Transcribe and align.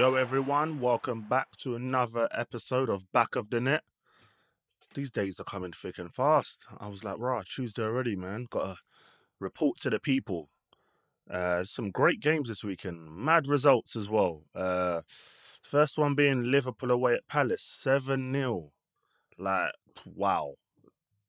Yo, 0.00 0.14
everyone, 0.14 0.80
welcome 0.80 1.20
back 1.20 1.58
to 1.58 1.74
another 1.74 2.26
episode 2.32 2.88
of 2.88 3.12
Back 3.12 3.36
of 3.36 3.50
the 3.50 3.60
Net. 3.60 3.82
These 4.94 5.10
days 5.10 5.38
are 5.38 5.44
coming 5.44 5.72
thick 5.72 5.98
and 5.98 6.10
fast. 6.10 6.64
I 6.78 6.88
was 6.88 7.04
like, 7.04 7.18
right, 7.18 7.44
Tuesday 7.44 7.82
already, 7.82 8.16
man. 8.16 8.46
Got 8.48 8.64
to 8.64 8.76
report 9.38 9.78
to 9.80 9.90
the 9.90 10.00
people. 10.00 10.48
Uh, 11.30 11.64
some 11.64 11.90
great 11.90 12.22
games 12.22 12.48
this 12.48 12.64
weekend, 12.64 13.14
mad 13.14 13.46
results 13.46 13.94
as 13.94 14.08
well. 14.08 14.44
Uh, 14.54 15.02
first 15.06 15.98
one 15.98 16.14
being 16.14 16.50
Liverpool 16.50 16.90
away 16.90 17.12
at 17.12 17.28
Palace, 17.28 17.62
7 17.62 18.32
0. 18.32 18.72
Like, 19.36 19.72
wow. 20.06 20.54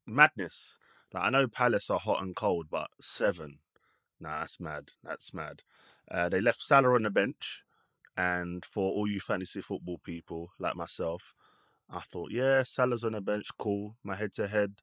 Madness. 0.08 0.78
Like, 1.14 1.26
I 1.26 1.30
know 1.30 1.50
Palace 1.50 1.90
are 1.90 2.00
hot 2.00 2.24
and 2.24 2.34
cold, 2.38 2.68
but 2.72 2.88
7. 3.02 3.60
Nah, 4.22 4.40
that's 4.40 4.62
mad. 4.62 4.92
That's 5.04 5.34
mad. 5.34 5.64
Uh, 6.10 6.30
they 6.30 6.40
left 6.40 6.62
Salah 6.62 6.94
on 6.96 7.04
the 7.04 7.10
bench. 7.10 7.64
And 8.18 8.66
for 8.66 8.92
all 8.92 9.08
you 9.08 9.20
fantasy 9.20 9.62
football 9.62 10.00
people 10.04 10.52
like 10.60 10.76
myself, 10.76 11.34
I 11.90 12.00
thought, 12.00 12.32
yeah, 12.32 12.64
Salah's 12.64 13.04
on 13.04 13.14
the 13.14 13.22
bench, 13.22 13.48
cool. 13.58 13.96
My 14.04 14.16
head 14.16 14.34
to 14.34 14.48
head, 14.48 14.76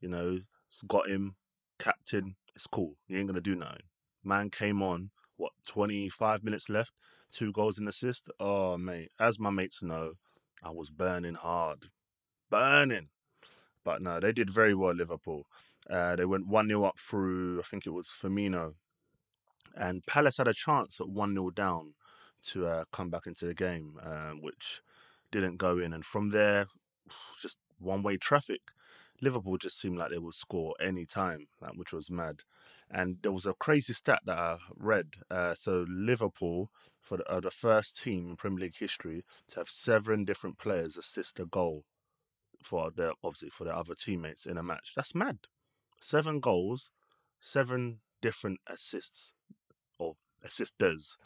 you 0.00 0.08
know, 0.08 0.40
got 0.86 1.08
him, 1.08 1.36
captain, 1.78 2.36
it's 2.54 2.66
cool. 2.66 2.96
He 3.06 3.16
ain't 3.16 3.28
gonna 3.28 3.40
do 3.40 3.56
nothing. 3.56 3.82
Man 4.22 4.50
came 4.50 4.82
on, 4.82 5.10
what, 5.36 5.52
25 5.66 6.44
minutes 6.44 6.68
left, 6.68 6.92
two 7.30 7.52
goals 7.52 7.78
and 7.78 7.88
assist. 7.88 8.28
Oh, 8.40 8.78
mate, 8.78 9.10
as 9.18 9.38
my 9.38 9.50
mates 9.50 9.82
know, 9.82 10.12
I 10.62 10.70
was 10.70 10.90
burning 10.90 11.34
hard. 11.34 11.86
Burning. 12.50 13.08
But 13.84 14.00
no, 14.00 14.20
they 14.20 14.32
did 14.32 14.48
very 14.48 14.74
well, 14.74 14.94
Liverpool. 14.94 15.46
Uh, 15.88 16.16
they 16.16 16.24
went 16.24 16.46
1 16.46 16.68
0 16.68 16.84
up 16.84 16.98
through, 16.98 17.60
I 17.60 17.62
think 17.62 17.86
it 17.86 17.90
was 17.90 18.08
Firmino. 18.08 18.74
And 19.76 20.06
Palace 20.06 20.38
had 20.38 20.48
a 20.48 20.54
chance 20.54 21.00
at 21.00 21.08
1 21.08 21.34
0 21.34 21.50
down 21.50 21.94
to 22.44 22.66
uh, 22.66 22.84
come 22.92 23.10
back 23.10 23.26
into 23.26 23.46
the 23.46 23.54
game, 23.54 23.98
um, 24.02 24.40
which 24.42 24.82
didn't 25.30 25.56
go 25.56 25.78
in. 25.78 25.92
And 25.92 26.04
from 26.04 26.30
there, 26.30 26.66
just 27.40 27.58
one 27.78 28.02
way 28.02 28.16
traffic. 28.16 28.60
Liverpool 29.20 29.58
just 29.58 29.80
seemed 29.80 29.96
like 29.96 30.10
they 30.10 30.18
would 30.18 30.34
score 30.34 30.74
any 30.80 31.06
time, 31.06 31.46
like, 31.60 31.74
which 31.76 31.92
was 31.92 32.10
mad. 32.10 32.42
And 32.90 33.18
there 33.22 33.32
was 33.32 33.46
a 33.46 33.54
crazy 33.54 33.92
stat 33.92 34.20
that 34.26 34.38
I 34.38 34.58
read. 34.76 35.14
Uh, 35.30 35.54
so 35.54 35.86
Liverpool, 35.88 36.70
for 37.00 37.18
the, 37.18 37.24
uh, 37.30 37.40
the 37.40 37.50
first 37.50 38.02
team 38.02 38.28
in 38.30 38.36
Premier 38.36 38.64
League 38.64 38.76
history 38.78 39.24
to 39.48 39.56
have 39.56 39.68
seven 39.68 40.24
different 40.24 40.58
players 40.58 40.96
assist 40.96 41.40
a 41.40 41.46
goal 41.46 41.84
for 42.62 42.90
their 42.90 43.12
obviously 43.22 43.50
for 43.50 43.64
their 43.64 43.74
other 43.74 43.94
teammates 43.94 44.46
in 44.46 44.56
a 44.56 44.62
match. 44.62 44.92
That's 44.96 45.14
mad. 45.14 45.38
Seven 46.00 46.40
goals, 46.40 46.90
seven 47.40 48.00
different 48.20 48.60
assists 48.66 49.32
or 49.98 50.14
assisters 50.42 51.16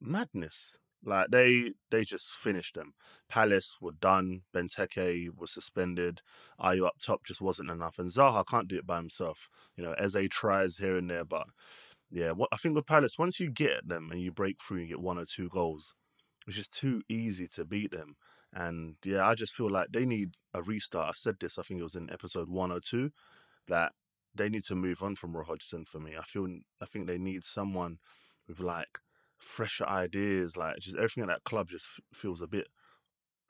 madness. 0.00 0.78
Like 1.04 1.28
they 1.30 1.72
they 1.90 2.04
just 2.04 2.30
finished 2.30 2.74
them. 2.74 2.94
Palace 3.28 3.76
were 3.80 3.92
done. 3.92 4.42
Benteke 4.54 5.28
was 5.36 5.52
suspended. 5.52 6.22
Ayew 6.60 6.86
up 6.86 6.96
top 7.00 7.24
just 7.24 7.40
wasn't 7.40 7.70
enough, 7.70 7.98
and 7.98 8.10
Zaha 8.10 8.44
can't 8.46 8.66
do 8.66 8.76
it 8.76 8.86
by 8.86 8.96
himself. 8.96 9.48
You 9.76 9.84
know, 9.84 9.92
Eze 9.92 10.28
tries 10.30 10.78
here 10.78 10.96
and 10.96 11.08
there, 11.08 11.24
but 11.24 11.46
yeah, 12.10 12.32
what 12.32 12.48
I 12.52 12.56
think 12.56 12.74
with 12.74 12.86
Palace, 12.86 13.18
once 13.18 13.38
you 13.40 13.50
get 13.50 13.86
them 13.88 14.10
and 14.10 14.20
you 14.20 14.32
break 14.32 14.56
through 14.60 14.78
and 14.78 14.88
get 14.88 15.00
one 15.00 15.18
or 15.18 15.26
two 15.26 15.48
goals, 15.48 15.94
it's 16.46 16.56
just 16.56 16.76
too 16.76 17.02
easy 17.08 17.48
to 17.48 17.64
beat 17.64 17.90
them. 17.90 18.16
And 18.52 18.96
yeah, 19.04 19.26
I 19.26 19.34
just 19.34 19.54
feel 19.54 19.70
like 19.70 19.88
they 19.92 20.06
need 20.06 20.34
a 20.54 20.62
restart. 20.62 21.08
I 21.08 21.12
said 21.14 21.36
this, 21.40 21.58
I 21.58 21.62
think 21.62 21.80
it 21.80 21.84
was 21.84 21.96
in 21.96 22.10
episode 22.10 22.48
one 22.48 22.72
or 22.72 22.80
two, 22.80 23.10
that 23.68 23.92
they 24.34 24.48
need 24.48 24.64
to 24.64 24.74
move 24.74 25.02
on 25.02 25.16
from 25.16 25.36
Roy 25.36 25.44
Hodgson 25.44 25.84
for 25.84 25.98
me. 25.98 26.14
I 26.18 26.22
feel 26.22 26.46
I 26.80 26.86
think 26.86 27.06
they 27.06 27.18
need 27.18 27.44
someone 27.44 27.98
with 28.48 28.60
like 28.60 29.00
fresher 29.38 29.86
ideas. 29.86 30.56
Like 30.56 30.78
just 30.78 30.96
everything 30.96 31.22
at 31.24 31.28
that 31.28 31.44
club 31.44 31.68
just 31.68 31.88
feels 32.12 32.40
a 32.40 32.46
bit 32.46 32.68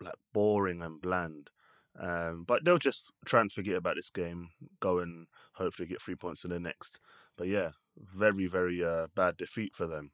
like 0.00 0.14
boring 0.32 0.82
and 0.82 1.00
bland. 1.00 1.50
Um, 1.98 2.44
but 2.46 2.64
they'll 2.64 2.78
just 2.78 3.10
try 3.24 3.40
and 3.40 3.50
forget 3.50 3.76
about 3.76 3.96
this 3.96 4.10
game, 4.10 4.50
go 4.80 4.98
and 4.98 5.28
hopefully 5.54 5.88
get 5.88 6.02
three 6.02 6.14
points 6.14 6.44
in 6.44 6.50
the 6.50 6.60
next. 6.60 6.98
But 7.38 7.48
yeah, 7.48 7.70
very 7.96 8.46
very 8.46 8.84
uh, 8.84 9.06
bad 9.14 9.36
defeat 9.36 9.74
for 9.74 9.86
them. 9.86 10.12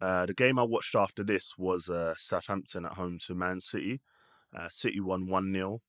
Uh, 0.00 0.26
the 0.26 0.34
game 0.34 0.58
I 0.58 0.64
watched 0.64 0.96
after 0.96 1.22
this 1.22 1.54
was 1.56 1.88
uh, 1.88 2.14
Southampton 2.16 2.84
at 2.84 2.94
home 2.94 3.18
to 3.26 3.36
Man 3.36 3.60
City. 3.60 4.00
Uh, 4.54 4.68
City 4.68 4.98
won 4.98 5.28
1 5.28 5.52
0. 5.54 5.80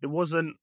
It 0.00 0.06
wasn't 0.06 0.56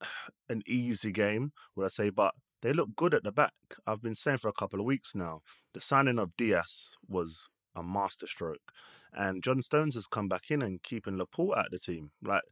an 0.48 0.62
easy 0.64 1.10
game, 1.10 1.52
would 1.74 1.86
I 1.86 1.88
say, 1.88 2.10
but 2.10 2.34
they 2.62 2.72
look 2.72 2.96
good 2.96 3.14
at 3.14 3.24
the 3.24 3.32
back. 3.32 3.52
I've 3.86 4.02
been 4.02 4.14
saying 4.14 4.38
for 4.38 4.48
a 4.48 4.52
couple 4.52 4.80
of 4.80 4.86
weeks 4.86 5.14
now, 5.14 5.42
the 5.74 5.80
signing 5.80 6.18
of 6.18 6.36
Dias 6.36 6.96
was 7.08 7.48
a 7.74 7.82
masterstroke. 7.82 8.72
And 9.12 9.42
John 9.42 9.62
Stones 9.62 9.94
has 9.94 10.06
come 10.06 10.28
back 10.28 10.50
in 10.50 10.62
and 10.62 10.82
keeping 10.82 11.16
Laporte 11.16 11.58
at 11.58 11.70
the 11.70 11.78
team. 11.78 12.10
Like 12.22 12.42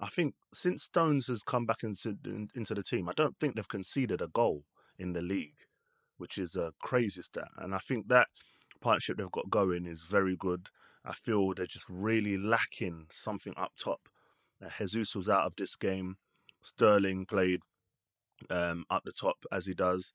I 0.00 0.08
think 0.08 0.34
since 0.52 0.84
Stones 0.84 1.26
has 1.28 1.42
come 1.42 1.66
back 1.66 1.82
into 1.82 2.16
into 2.54 2.74
the 2.74 2.82
team, 2.82 3.08
I 3.08 3.12
don't 3.14 3.36
think 3.38 3.56
they've 3.56 3.68
conceded 3.68 4.20
a 4.20 4.28
goal 4.28 4.64
in 4.98 5.12
the 5.12 5.22
league, 5.22 5.66
which 6.18 6.38
is 6.38 6.56
a 6.56 6.72
crazy 6.80 7.22
stat. 7.22 7.48
And 7.56 7.74
I 7.74 7.78
think 7.78 8.08
that 8.08 8.28
partnership 8.80 9.16
they've 9.16 9.30
got 9.30 9.50
going 9.50 9.86
is 9.86 10.04
very 10.04 10.36
good. 10.36 10.68
I 11.04 11.12
feel 11.12 11.52
they're 11.52 11.66
just 11.66 11.86
really 11.88 12.36
lacking 12.36 13.06
something 13.10 13.54
up 13.56 13.72
top. 13.76 14.08
Uh, 14.64 14.68
Jesus 14.78 15.16
was 15.16 15.28
out 15.28 15.44
of 15.44 15.56
this 15.56 15.76
game. 15.76 16.16
Sterling 16.62 17.26
played 17.26 17.60
um, 18.50 18.84
up 18.90 19.04
the 19.04 19.12
top 19.12 19.44
as 19.52 19.66
he 19.66 19.74
does. 19.74 20.12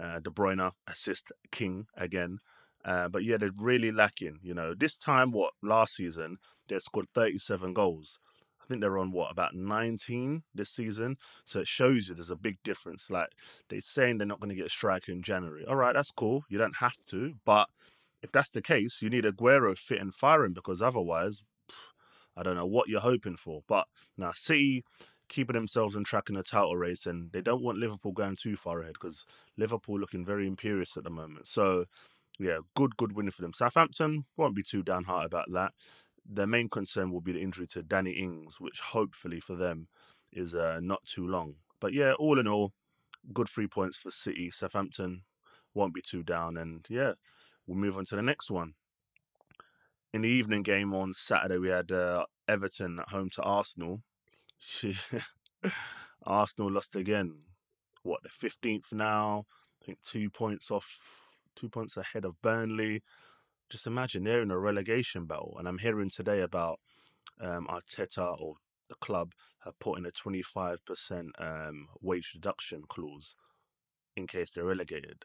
Uh, 0.00 0.20
De 0.20 0.30
Bruyne 0.30 0.72
assist 0.86 1.32
king 1.50 1.86
again. 1.96 2.38
Uh, 2.84 3.08
but 3.08 3.24
yeah, 3.24 3.36
they're 3.36 3.50
really 3.58 3.92
lacking. 3.92 4.38
You 4.42 4.54
know, 4.54 4.74
this 4.74 4.96
time, 4.96 5.30
what 5.30 5.52
last 5.62 5.96
season 5.96 6.38
they 6.68 6.78
scored 6.78 7.08
37 7.14 7.72
goals. 7.72 8.18
I 8.62 8.66
think 8.66 8.80
they're 8.80 8.98
on 8.98 9.12
what 9.12 9.30
about 9.30 9.54
19 9.54 10.42
this 10.54 10.70
season. 10.70 11.16
So 11.44 11.60
it 11.60 11.66
shows 11.66 12.08
you 12.08 12.14
there's 12.14 12.30
a 12.30 12.36
big 12.36 12.58
difference. 12.62 13.10
Like 13.10 13.30
they're 13.68 13.80
saying 13.80 14.18
they're 14.18 14.26
not 14.26 14.40
going 14.40 14.50
to 14.50 14.56
get 14.56 14.66
a 14.66 14.70
striker 14.70 15.12
in 15.12 15.22
January. 15.22 15.64
All 15.66 15.76
right, 15.76 15.94
that's 15.94 16.10
cool. 16.10 16.44
You 16.48 16.58
don't 16.58 16.76
have 16.76 17.04
to, 17.06 17.34
but 17.44 17.68
if 18.22 18.30
that's 18.30 18.50
the 18.50 18.62
case, 18.62 19.02
you 19.02 19.10
need 19.10 19.24
Aguero 19.24 19.76
fit 19.76 20.00
and 20.00 20.14
firing 20.14 20.52
because 20.52 20.80
otherwise, 20.80 21.42
I 22.36 22.42
don't 22.42 22.56
know 22.56 22.66
what 22.66 22.88
you're 22.88 23.00
hoping 23.00 23.36
for. 23.36 23.62
But 23.66 23.86
now, 24.16 24.32
City 24.34 24.84
keeping 25.32 25.54
themselves 25.54 25.96
on 25.96 26.04
track 26.04 26.28
in 26.28 26.34
the 26.34 26.42
title 26.42 26.76
race, 26.76 27.06
and 27.06 27.32
they 27.32 27.40
don't 27.40 27.62
want 27.62 27.78
Liverpool 27.78 28.12
going 28.12 28.36
too 28.36 28.54
far 28.56 28.80
ahead 28.82 28.94
because 28.94 29.24
Liverpool 29.56 29.98
looking 29.98 30.24
very 30.24 30.46
imperious 30.46 30.96
at 30.96 31.04
the 31.04 31.10
moment. 31.10 31.46
So, 31.46 31.86
yeah, 32.38 32.58
good, 32.76 32.96
good 32.96 33.12
win 33.12 33.30
for 33.30 33.42
them. 33.42 33.52
Southampton 33.52 34.26
won't 34.36 34.54
be 34.54 34.62
too 34.62 34.82
downhearted 34.82 35.26
about 35.26 35.50
that. 35.52 35.72
Their 36.24 36.46
main 36.46 36.68
concern 36.68 37.10
will 37.10 37.20
be 37.20 37.32
the 37.32 37.40
injury 37.40 37.66
to 37.68 37.82
Danny 37.82 38.12
Ings, 38.12 38.60
which 38.60 38.80
hopefully 38.80 39.40
for 39.40 39.56
them 39.56 39.88
is 40.32 40.54
uh, 40.54 40.78
not 40.80 41.04
too 41.04 41.26
long. 41.26 41.56
But 41.80 41.94
yeah, 41.94 42.12
all 42.12 42.38
in 42.38 42.46
all, 42.46 42.72
good 43.32 43.48
three 43.48 43.66
points 43.66 43.96
for 43.96 44.10
City. 44.10 44.50
Southampton 44.50 45.22
won't 45.74 45.94
be 45.94 46.02
too 46.02 46.22
down, 46.22 46.56
and 46.56 46.86
yeah, 46.88 47.14
we'll 47.66 47.78
move 47.78 47.96
on 47.96 48.04
to 48.06 48.16
the 48.16 48.22
next 48.22 48.50
one. 48.50 48.74
In 50.12 50.22
the 50.22 50.28
evening 50.28 50.62
game 50.62 50.92
on 50.94 51.14
Saturday, 51.14 51.58
we 51.58 51.70
had 51.70 51.90
uh, 51.90 52.26
Everton 52.46 52.98
at 53.00 53.08
home 53.08 53.30
to 53.30 53.42
Arsenal. 53.42 54.02
Arsenal 56.24 56.70
lost 56.70 56.96
again. 56.96 57.34
What 58.02 58.22
the 58.22 58.28
fifteenth 58.28 58.92
now? 58.92 59.44
I 59.80 59.86
think 59.86 59.98
two 60.04 60.30
points 60.30 60.70
off, 60.70 60.98
two 61.56 61.68
points 61.68 61.96
ahead 61.96 62.24
of 62.24 62.40
Burnley. 62.42 63.02
Just 63.70 63.86
imagine 63.86 64.24
they're 64.24 64.42
in 64.42 64.50
a 64.50 64.58
relegation 64.58 65.26
battle, 65.26 65.56
and 65.58 65.66
I'm 65.66 65.78
hearing 65.78 66.10
today 66.10 66.40
about 66.40 66.78
um, 67.40 67.66
Arteta 67.68 68.40
or 68.40 68.56
the 68.88 68.94
club 68.96 69.32
have 69.64 69.78
put 69.78 69.98
in 69.98 70.06
a 70.06 70.10
25% 70.10 71.30
um, 71.38 71.88
wage 72.00 72.32
reduction 72.34 72.82
clause 72.86 73.34
in 74.16 74.26
case 74.26 74.50
they're 74.50 74.64
relegated. 74.64 75.24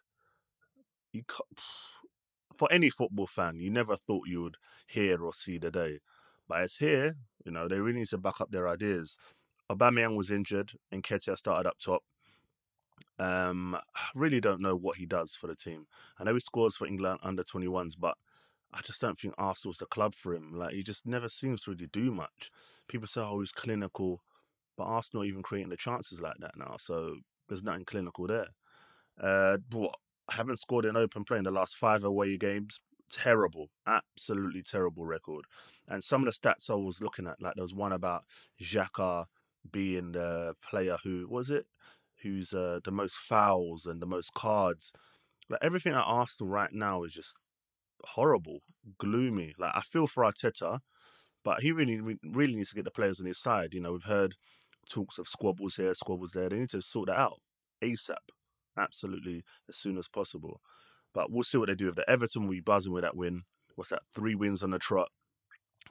You 1.12 1.24
for 2.56 2.72
any 2.72 2.90
football 2.90 3.28
fan, 3.28 3.60
you 3.60 3.69
never 3.69 3.95
thought 3.95 4.28
you 4.28 4.42
would 4.44 4.57
hear 4.88 5.24
or 5.24 5.33
see 5.33 5.57
the 5.57 5.69
day, 5.69 6.00
but 6.47 6.61
it's 6.61 6.77
here. 6.77 7.15
You 7.45 7.51
know, 7.51 7.67
they 7.67 7.79
really 7.79 7.99
need 7.99 8.07
to 8.07 8.17
back 8.17 8.41
up 8.41 8.51
their 8.51 8.67
ideas. 8.67 9.17
Aubameyang 9.71 10.15
was 10.15 10.31
injured 10.31 10.73
and 10.91 11.03
Nketiah 11.03 11.38
started 11.38 11.67
up 11.67 11.77
top. 11.79 12.03
Um, 13.19 13.75
I 13.75 14.01
really 14.15 14.39
don't 14.39 14.61
know 14.61 14.75
what 14.75 14.97
he 14.97 15.05
does 15.05 15.35
for 15.35 15.47
the 15.47 15.55
team. 15.55 15.88
I 16.19 16.23
know 16.23 16.33
he 16.33 16.39
scores 16.39 16.77
for 16.77 16.88
England 16.88 17.19
under 17.23 17.44
21s, 17.44 17.95
but 17.97 18.15
I 18.73 18.81
just 18.81 19.01
don't 19.01 19.17
think 19.17 19.33
Arsenal's 19.38 19.77
the 19.77 19.85
club 19.85 20.13
for 20.13 20.33
him. 20.33 20.53
Like 20.53 20.73
he 20.73 20.83
just 20.83 21.05
never 21.05 21.29
seems 21.29 21.63
to 21.63 21.71
really 21.71 21.88
do 21.88 22.11
much. 22.11 22.51
People 22.88 23.07
say, 23.07 23.21
oh, 23.21 23.39
he's 23.39 23.51
clinical, 23.51 24.21
but 24.77 24.85
Arsenal 24.85 25.25
even 25.25 25.41
creating 25.41 25.69
the 25.69 25.77
chances 25.77 26.21
like 26.21 26.35
that 26.39 26.57
now. 26.57 26.75
So 26.77 27.15
there's 27.47 27.63
nothing 27.63 27.85
clinical 27.85 28.27
there. 28.27 28.47
Uh, 29.19 29.57
what? 29.71 29.95
I 30.29 30.35
haven't 30.35 30.59
scored 30.59 30.85
in 30.85 30.97
open 30.97 31.23
play 31.23 31.38
in 31.38 31.45
the 31.45 31.51
last 31.51 31.77
five 31.77 32.03
away 32.03 32.35
games 32.38 32.81
terrible, 33.12 33.69
absolutely 33.86 34.63
terrible 34.63 35.06
record. 35.06 35.45
And 35.88 36.04
some 36.04 36.25
of 36.25 36.33
the 36.33 36.39
stats 36.39 36.69
I 36.69 36.75
was 36.75 37.01
looking 37.01 37.27
at, 37.27 37.42
like 37.42 37.56
there 37.56 37.63
was 37.63 37.74
one 37.74 37.94
about 37.94 38.25
Xhaka 38.62 39.25
being 39.71 40.13
the 40.13 40.56
player 40.62 40.98
who 41.04 41.27
was 41.30 41.50
it, 41.50 41.65
who's 42.24 42.54
uh, 42.54 42.80
the 42.83 42.92
most 42.92 43.15
fouls 43.15 43.86
and 43.86 44.01
the 44.01 44.06
most 44.06 44.33
cards. 44.33 44.92
Like 45.50 45.59
everything 45.63 45.94
at 45.94 46.04
Arsenal 46.06 46.51
right 46.51 46.74
now 46.74 47.04
is 47.04 47.13
just 47.13 47.36
horrible. 48.04 48.59
gloomy. 48.98 49.54
Like 49.57 49.74
I 49.75 49.81
feel 49.81 50.07
for 50.07 50.24
Arteta, 50.24 50.80
but 51.44 51.62
he 51.62 51.71
really 51.71 52.18
really 52.24 52.56
needs 52.56 52.69
to 52.69 52.75
get 52.75 52.86
the 52.86 52.92
players 52.92 53.19
on 53.19 53.27
his 53.27 53.39
side. 53.39 53.74
You 53.74 53.81
know, 53.81 53.94
we've 53.94 54.04
heard 54.04 54.36
talks 54.89 55.18
of 55.18 55.27
squabbles 55.27 55.75
here, 55.75 55.94
squabbles 55.94 56.31
there. 56.31 56.50
They 56.50 56.59
need 56.59 56.69
to 56.71 56.81
sort 56.81 57.07
that 57.07 57.18
out 57.19 57.39
ASAP, 57.83 58.15
absolutely 58.77 59.44
as 59.69 59.77
soon 59.77 59.98
as 59.98 60.07
possible. 60.07 60.62
But 61.18 61.31
we'll 61.31 61.42
see 61.42 61.58
what 61.58 61.68
they 61.68 61.74
do. 61.74 61.90
If 61.90 61.96
the 61.96 62.08
Everton 62.08 62.44
will 62.44 62.52
be 62.52 62.60
buzzing 62.60 62.94
with 62.94 63.02
that 63.02 63.18
win, 63.18 63.42
what's 63.74 63.90
that? 63.90 64.04
Three 64.14 64.36
wins 64.36 64.62
on 64.62 64.69
the 64.69 64.78
trot, 64.78 65.10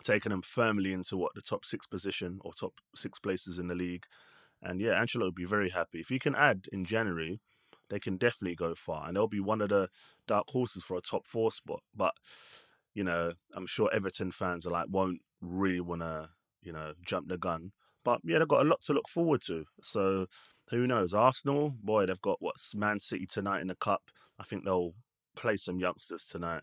taking 0.05 0.31
them 0.31 0.40
firmly 0.40 0.93
into 0.93 1.17
what 1.17 1.32
the 1.34 1.43
top 1.43 1.64
six 1.64 1.84
position 1.84 2.38
or 2.43 2.52
top 2.52 2.75
six 2.94 3.19
places 3.19 3.58
in 3.58 3.67
the 3.67 3.75
league. 3.75 4.05
And 4.62 4.81
yeah, 4.81 4.93
Angelo 4.93 5.25
will 5.25 5.32
be 5.32 5.44
very 5.44 5.70
happy 5.70 5.99
if 5.99 6.11
he 6.11 6.20
can 6.20 6.37
add 6.37 6.67
in 6.70 6.84
January. 6.84 7.40
They 7.90 7.99
can 7.99 8.19
definitely 8.19 8.55
go 8.55 8.76
far, 8.76 9.08
and 9.08 9.17
they'll 9.17 9.26
be 9.26 9.40
one 9.40 9.61
of 9.61 9.70
the 9.70 9.88
dark 10.28 10.44
horses 10.50 10.84
for 10.84 10.96
a 10.96 11.00
top 11.00 11.26
four 11.26 11.50
spot. 11.50 11.81
But 11.93 12.14
you 12.94 13.02
know, 13.02 13.32
I'm 13.52 13.67
sure 13.67 13.90
Everton 13.93 14.31
fans 14.31 14.64
are 14.64 14.70
like 14.70 14.87
won't 14.88 15.23
really 15.40 15.81
want 15.81 16.02
to 16.02 16.28
you 16.62 16.70
know 16.70 16.93
jump 17.05 17.26
the 17.26 17.37
gun. 17.37 17.73
But 18.05 18.20
yeah, 18.23 18.38
they've 18.38 18.46
got 18.46 18.64
a 18.64 18.69
lot 18.69 18.81
to 18.82 18.93
look 18.93 19.08
forward 19.08 19.40
to. 19.46 19.64
So 19.82 20.26
who 20.70 20.87
knows? 20.87 21.12
Arsenal, 21.12 21.75
boy, 21.82 22.06
they've 22.06 22.20
got 22.20 22.40
what 22.40 22.55
Man 22.76 23.00
City 23.00 23.26
tonight 23.26 23.61
in 23.61 23.67
the 23.67 23.75
cup. 23.75 24.02
I 24.38 24.44
think 24.44 24.64
they'll 24.64 24.94
play 25.36 25.56
some 25.56 25.78
youngsters 25.78 26.24
tonight. 26.24 26.62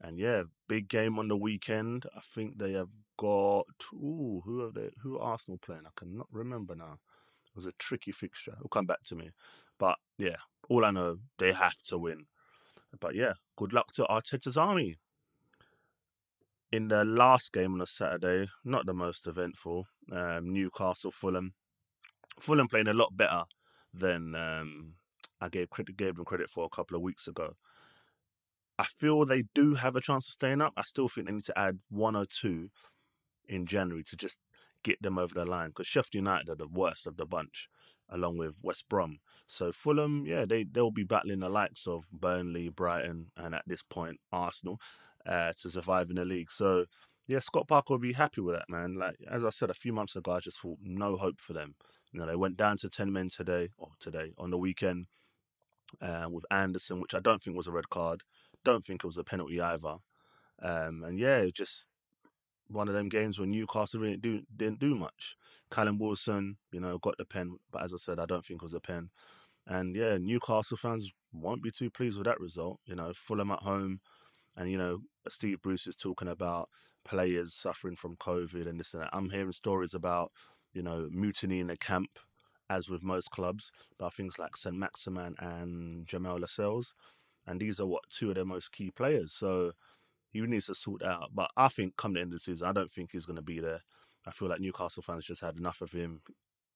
And 0.00 0.18
yeah, 0.18 0.44
big 0.68 0.88
game 0.88 1.18
on 1.18 1.28
the 1.28 1.36
weekend. 1.36 2.06
I 2.16 2.20
think 2.20 2.58
they 2.58 2.72
have 2.72 2.88
got 3.16 3.66
ooh, 3.92 4.42
who 4.44 4.62
are 4.62 4.70
they 4.70 4.90
who 5.02 5.18
are 5.18 5.32
Arsenal 5.32 5.58
playing? 5.58 5.82
I 5.86 5.90
cannot 5.96 6.26
remember 6.32 6.74
now. 6.74 6.98
It 7.46 7.54
was 7.54 7.66
a 7.66 7.72
tricky 7.72 8.12
fixture. 8.12 8.54
It'll 8.56 8.68
come 8.68 8.86
back 8.86 9.02
to 9.04 9.14
me. 9.14 9.30
But 9.78 9.98
yeah, 10.18 10.36
all 10.68 10.84
I 10.84 10.90
know, 10.90 11.18
they 11.38 11.52
have 11.52 11.82
to 11.84 11.98
win. 11.98 12.26
But 12.98 13.14
yeah, 13.14 13.34
good 13.56 13.72
luck 13.72 13.92
to 13.94 14.04
Arteta's 14.04 14.56
army. 14.56 14.96
In 16.70 16.88
the 16.88 17.04
last 17.04 17.52
game 17.52 17.74
on 17.74 17.82
a 17.82 17.86
Saturday, 17.86 18.48
not 18.64 18.86
the 18.86 18.94
most 18.94 19.26
eventful, 19.26 19.86
um, 20.10 20.52
Newcastle 20.52 21.10
Fulham. 21.10 21.52
Fulham 22.40 22.66
playing 22.66 22.88
a 22.88 22.94
lot 22.94 23.14
better 23.14 23.44
than 23.92 24.34
um, 24.34 24.94
I 25.40 25.48
gave 25.48 25.68
credit, 25.68 25.96
gave 25.96 26.16
them 26.16 26.24
credit 26.24 26.48
for 26.48 26.64
a 26.64 26.74
couple 26.74 26.96
of 26.96 27.02
weeks 27.02 27.28
ago. 27.28 27.56
I 28.78 28.84
feel 28.84 29.24
they 29.24 29.44
do 29.54 29.74
have 29.74 29.96
a 29.96 30.00
chance 30.00 30.28
of 30.28 30.32
staying 30.32 30.60
up. 30.60 30.72
I 30.76 30.82
still 30.82 31.08
think 31.08 31.26
they 31.26 31.32
need 31.32 31.44
to 31.44 31.58
add 31.58 31.78
one 31.90 32.16
or 32.16 32.26
two 32.26 32.70
in 33.48 33.66
January 33.66 34.02
to 34.04 34.16
just 34.16 34.40
get 34.82 35.00
them 35.02 35.18
over 35.18 35.34
the 35.34 35.44
line 35.44 35.68
because 35.68 35.86
Sheffield 35.86 36.14
United 36.14 36.48
are 36.48 36.56
the 36.56 36.68
worst 36.68 37.06
of 37.06 37.16
the 37.16 37.26
bunch, 37.26 37.68
along 38.08 38.38
with 38.38 38.58
West 38.62 38.88
Brom. 38.88 39.18
So 39.46 39.72
Fulham, 39.72 40.24
yeah, 40.26 40.44
they 40.44 40.64
they'll 40.64 40.90
be 40.90 41.04
battling 41.04 41.40
the 41.40 41.48
likes 41.48 41.86
of 41.86 42.04
Burnley, 42.12 42.68
Brighton, 42.68 43.30
and 43.36 43.54
at 43.54 43.64
this 43.66 43.82
point 43.82 44.20
Arsenal 44.32 44.80
uh, 45.26 45.52
to 45.60 45.70
survive 45.70 46.10
in 46.10 46.16
the 46.16 46.24
league. 46.24 46.50
So 46.50 46.86
yeah, 47.26 47.38
Scott 47.38 47.68
Parker 47.68 47.94
will 47.94 47.98
be 47.98 48.14
happy 48.14 48.40
with 48.40 48.56
that, 48.56 48.68
man. 48.68 48.94
Like 48.94 49.16
as 49.30 49.44
I 49.44 49.50
said 49.50 49.70
a 49.70 49.74
few 49.74 49.92
months 49.92 50.16
ago, 50.16 50.32
I 50.32 50.40
just 50.40 50.60
thought 50.60 50.78
no 50.82 51.16
hope 51.16 51.40
for 51.40 51.52
them. 51.52 51.74
You 52.12 52.20
know, 52.20 52.26
they 52.26 52.36
went 52.36 52.56
down 52.56 52.76
to 52.78 52.88
ten 52.88 53.12
men 53.12 53.28
today 53.28 53.68
or 53.78 53.90
today 54.00 54.32
on 54.38 54.50
the 54.50 54.58
weekend 54.58 55.06
uh, 56.00 56.26
with 56.30 56.44
Anderson, 56.50 57.00
which 57.00 57.14
I 57.14 57.20
don't 57.20 57.42
think 57.42 57.56
was 57.56 57.68
a 57.68 57.72
red 57.72 57.88
card 57.90 58.22
don't 58.64 58.84
think 58.84 59.02
it 59.02 59.06
was 59.06 59.18
a 59.18 59.24
penalty 59.24 59.60
either. 59.60 59.96
Um, 60.62 61.02
and 61.04 61.18
yeah, 61.18 61.46
just 61.52 61.86
one 62.68 62.88
of 62.88 62.94
them 62.94 63.08
games 63.08 63.38
where 63.38 63.48
Newcastle 63.48 64.00
really 64.00 64.16
do, 64.16 64.42
didn't 64.56 64.80
do 64.80 64.94
much. 64.94 65.36
Callum 65.70 65.98
Wilson, 65.98 66.56
you 66.70 66.80
know, 66.80 66.98
got 66.98 67.16
the 67.18 67.24
pen, 67.24 67.58
but 67.70 67.82
as 67.82 67.92
I 67.92 67.96
said, 67.96 68.18
I 68.18 68.26
don't 68.26 68.44
think 68.44 68.62
it 68.62 68.64
was 68.64 68.74
a 68.74 68.80
pen. 68.80 69.10
And 69.66 69.94
yeah, 69.94 70.18
Newcastle 70.18 70.76
fans 70.76 71.12
won't 71.32 71.62
be 71.62 71.70
too 71.70 71.90
pleased 71.90 72.18
with 72.18 72.26
that 72.26 72.40
result. 72.40 72.80
You 72.84 72.94
know, 72.94 73.12
Fulham 73.14 73.50
at 73.50 73.60
home, 73.60 74.00
and 74.56 74.70
you 74.70 74.78
know, 74.78 74.98
Steve 75.28 75.62
Bruce 75.62 75.86
is 75.86 75.96
talking 75.96 76.28
about 76.28 76.68
players 77.04 77.54
suffering 77.54 77.96
from 77.96 78.16
COVID 78.16 78.68
and 78.68 78.78
this 78.78 78.94
and 78.94 79.02
that. 79.02 79.10
I'm 79.12 79.30
hearing 79.30 79.52
stories 79.52 79.94
about, 79.94 80.32
you 80.72 80.82
know, 80.82 81.08
mutiny 81.10 81.60
in 81.60 81.68
the 81.68 81.76
camp, 81.76 82.18
as 82.68 82.88
with 82.88 83.02
most 83.02 83.30
clubs, 83.30 83.70
but 83.98 84.12
things 84.14 84.38
like 84.38 84.56
St. 84.56 84.76
Maximin 84.76 85.34
and 85.38 86.06
Jamal 86.06 86.38
Lascelles 86.38 86.94
and 87.46 87.60
these 87.60 87.80
are 87.80 87.86
what 87.86 88.04
two 88.10 88.30
of 88.30 88.36
their 88.36 88.44
most 88.44 88.72
key 88.72 88.90
players. 88.90 89.32
So 89.32 89.72
he 90.30 90.40
needs 90.40 90.66
to 90.66 90.74
sort 90.74 91.02
out. 91.02 91.30
But 91.34 91.50
I 91.56 91.68
think 91.68 91.96
come 91.96 92.14
the 92.14 92.20
end 92.20 92.32
of 92.32 92.34
the 92.34 92.38
season, 92.40 92.66
I 92.66 92.72
don't 92.72 92.90
think 92.90 93.12
he's 93.12 93.26
going 93.26 93.36
to 93.36 93.42
be 93.42 93.60
there. 93.60 93.80
I 94.26 94.30
feel 94.30 94.48
like 94.48 94.60
Newcastle 94.60 95.02
fans 95.02 95.24
just 95.24 95.42
had 95.42 95.56
enough 95.56 95.80
of 95.80 95.92
him. 95.92 96.20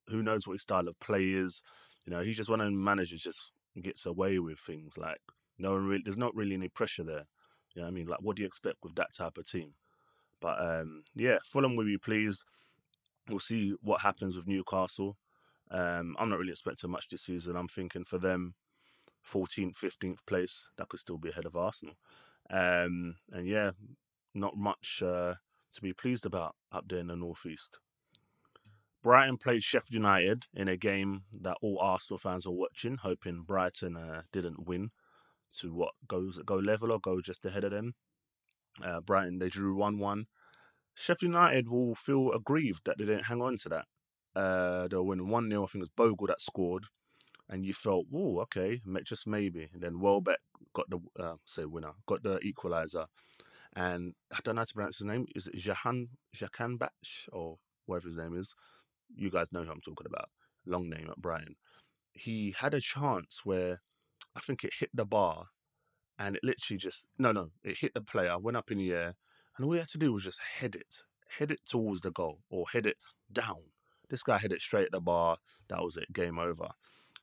Who 0.08 0.22
knows 0.22 0.46
what 0.46 0.54
his 0.54 0.62
style 0.62 0.88
of 0.88 0.98
play 1.00 1.24
is? 1.30 1.62
You 2.04 2.12
know, 2.12 2.20
he's 2.20 2.36
just 2.36 2.50
one 2.50 2.60
of 2.60 2.66
the 2.66 2.72
managers 2.72 3.20
just 3.20 3.52
gets 3.80 4.06
away 4.06 4.38
with 4.38 4.58
things. 4.58 4.98
Like 4.98 5.20
no 5.58 5.72
one 5.72 5.86
really, 5.86 6.02
there's 6.04 6.18
not 6.18 6.34
really 6.34 6.54
any 6.54 6.68
pressure 6.68 7.04
there. 7.04 7.26
You 7.74 7.82
know 7.82 7.88
I 7.88 7.90
mean? 7.90 8.06
Like 8.06 8.20
what 8.22 8.36
do 8.36 8.42
you 8.42 8.46
expect 8.46 8.78
with 8.82 8.94
that 8.96 9.14
type 9.14 9.38
of 9.38 9.46
team? 9.46 9.74
But 10.40 10.60
um, 10.60 11.04
yeah, 11.14 11.38
Fulham 11.44 11.76
will 11.76 11.84
be 11.84 11.98
pleased. 11.98 12.44
We'll 13.28 13.40
see 13.40 13.74
what 13.82 14.02
happens 14.02 14.36
with 14.36 14.46
Newcastle. 14.46 15.16
Um, 15.70 16.14
I'm 16.18 16.28
not 16.28 16.38
really 16.38 16.52
expecting 16.52 16.90
much 16.90 17.08
this 17.08 17.22
season. 17.22 17.56
I'm 17.56 17.68
thinking 17.68 18.04
for 18.04 18.18
them, 18.18 18.54
14th, 19.30 19.76
15th 19.76 20.26
place. 20.26 20.68
That 20.78 20.88
could 20.88 21.00
still 21.00 21.18
be 21.18 21.30
ahead 21.30 21.46
of 21.46 21.56
Arsenal. 21.56 21.96
Um, 22.50 23.16
and 23.32 23.46
yeah, 23.46 23.72
not 24.34 24.56
much 24.56 25.02
uh, 25.04 25.34
to 25.72 25.82
be 25.82 25.92
pleased 25.92 26.26
about 26.26 26.54
up 26.72 26.84
there 26.88 27.00
in 27.00 27.08
the 27.08 27.16
northeast. 27.16 27.78
Brighton 29.02 29.36
played 29.36 29.62
Sheffield 29.62 29.94
United 29.94 30.46
in 30.52 30.66
a 30.68 30.76
game 30.76 31.22
that 31.32 31.58
all 31.62 31.78
Arsenal 31.80 32.18
fans 32.18 32.46
were 32.46 32.52
watching, 32.52 32.96
hoping 32.96 33.44
Brighton 33.46 33.96
uh, 33.96 34.22
didn't 34.32 34.66
win 34.66 34.90
to 35.58 35.72
what 35.72 35.92
goes 36.08 36.40
go 36.44 36.56
level 36.56 36.92
or 36.92 36.98
go 36.98 37.20
just 37.20 37.44
ahead 37.44 37.62
of 37.62 37.70
them. 37.70 37.94
Uh, 38.82 39.00
Brighton 39.00 39.38
they 39.38 39.48
drew 39.48 39.76
one 39.76 39.98
one. 39.98 40.26
Sheffield 40.94 41.34
United 41.34 41.68
will 41.68 41.94
feel 41.94 42.32
aggrieved 42.32 42.80
that 42.84 42.98
they 42.98 43.04
didn't 43.04 43.26
hang 43.26 43.42
on 43.42 43.58
to 43.58 43.68
that. 43.68 43.84
Uh, 44.34 44.88
they'll 44.88 45.06
win 45.06 45.28
one 45.28 45.48
0 45.50 45.62
I 45.62 45.66
think 45.66 45.82
it 45.82 45.84
was 45.84 45.90
Bogle 45.90 46.26
that 46.26 46.40
scored, 46.40 46.86
and 47.48 47.64
you 47.64 47.72
felt, 47.72 48.06
oh, 48.12 48.40
okay, 48.40 48.80
just 49.04 49.26
maybe. 49.26 49.68
And 49.72 49.82
then 49.82 50.00
Welbeck 50.00 50.40
got 50.74 50.90
the 50.90 50.98
uh, 51.18 51.36
say 51.44 51.64
winner, 51.64 51.92
got 52.06 52.22
the 52.22 52.38
equalizer, 52.40 53.06
and 53.74 54.14
I 54.32 54.38
don't 54.42 54.56
know 54.56 54.60
how 54.60 54.64
to 54.64 54.74
pronounce 54.74 54.98
his 54.98 55.06
name. 55.06 55.26
Is 55.34 55.46
it 55.46 55.56
Jahan 55.56 56.08
Jahan 56.32 56.76
Batch 56.76 57.28
or 57.32 57.58
whatever 57.86 58.08
his 58.08 58.16
name 58.16 58.36
is? 58.36 58.54
You 59.14 59.30
guys 59.30 59.52
know 59.52 59.62
who 59.62 59.70
I'm 59.70 59.80
talking 59.80 60.06
about. 60.06 60.28
Long 60.66 60.88
name 60.90 61.08
at 61.10 61.22
Brighton. 61.22 61.56
He 62.12 62.54
had 62.58 62.74
a 62.74 62.80
chance 62.80 63.42
where 63.44 63.80
I 64.34 64.40
think 64.40 64.64
it 64.64 64.74
hit 64.78 64.90
the 64.92 65.04
bar, 65.04 65.48
and 66.18 66.36
it 66.36 66.44
literally 66.44 66.78
just 66.78 67.06
no, 67.18 67.32
no, 67.32 67.50
it 67.62 67.78
hit 67.78 67.94
the 67.94 68.00
player, 68.00 68.38
went 68.38 68.56
up 68.56 68.70
in 68.70 68.78
the 68.78 68.92
air, 68.92 69.14
and 69.56 69.64
all 69.64 69.72
he 69.72 69.78
had 69.78 69.88
to 69.90 69.98
do 69.98 70.12
was 70.12 70.24
just 70.24 70.40
head 70.40 70.74
it, 70.74 71.02
head 71.38 71.50
it 71.50 71.60
towards 71.66 72.00
the 72.00 72.10
goal 72.10 72.40
or 72.50 72.66
head 72.72 72.86
it 72.86 72.96
down. 73.32 73.70
This 74.08 74.22
guy 74.22 74.38
hit 74.38 74.52
it 74.52 74.60
straight 74.60 74.86
at 74.86 74.92
the 74.92 75.00
bar. 75.00 75.38
That 75.68 75.82
was 75.82 75.96
it. 75.96 76.12
Game 76.12 76.38
over. 76.38 76.68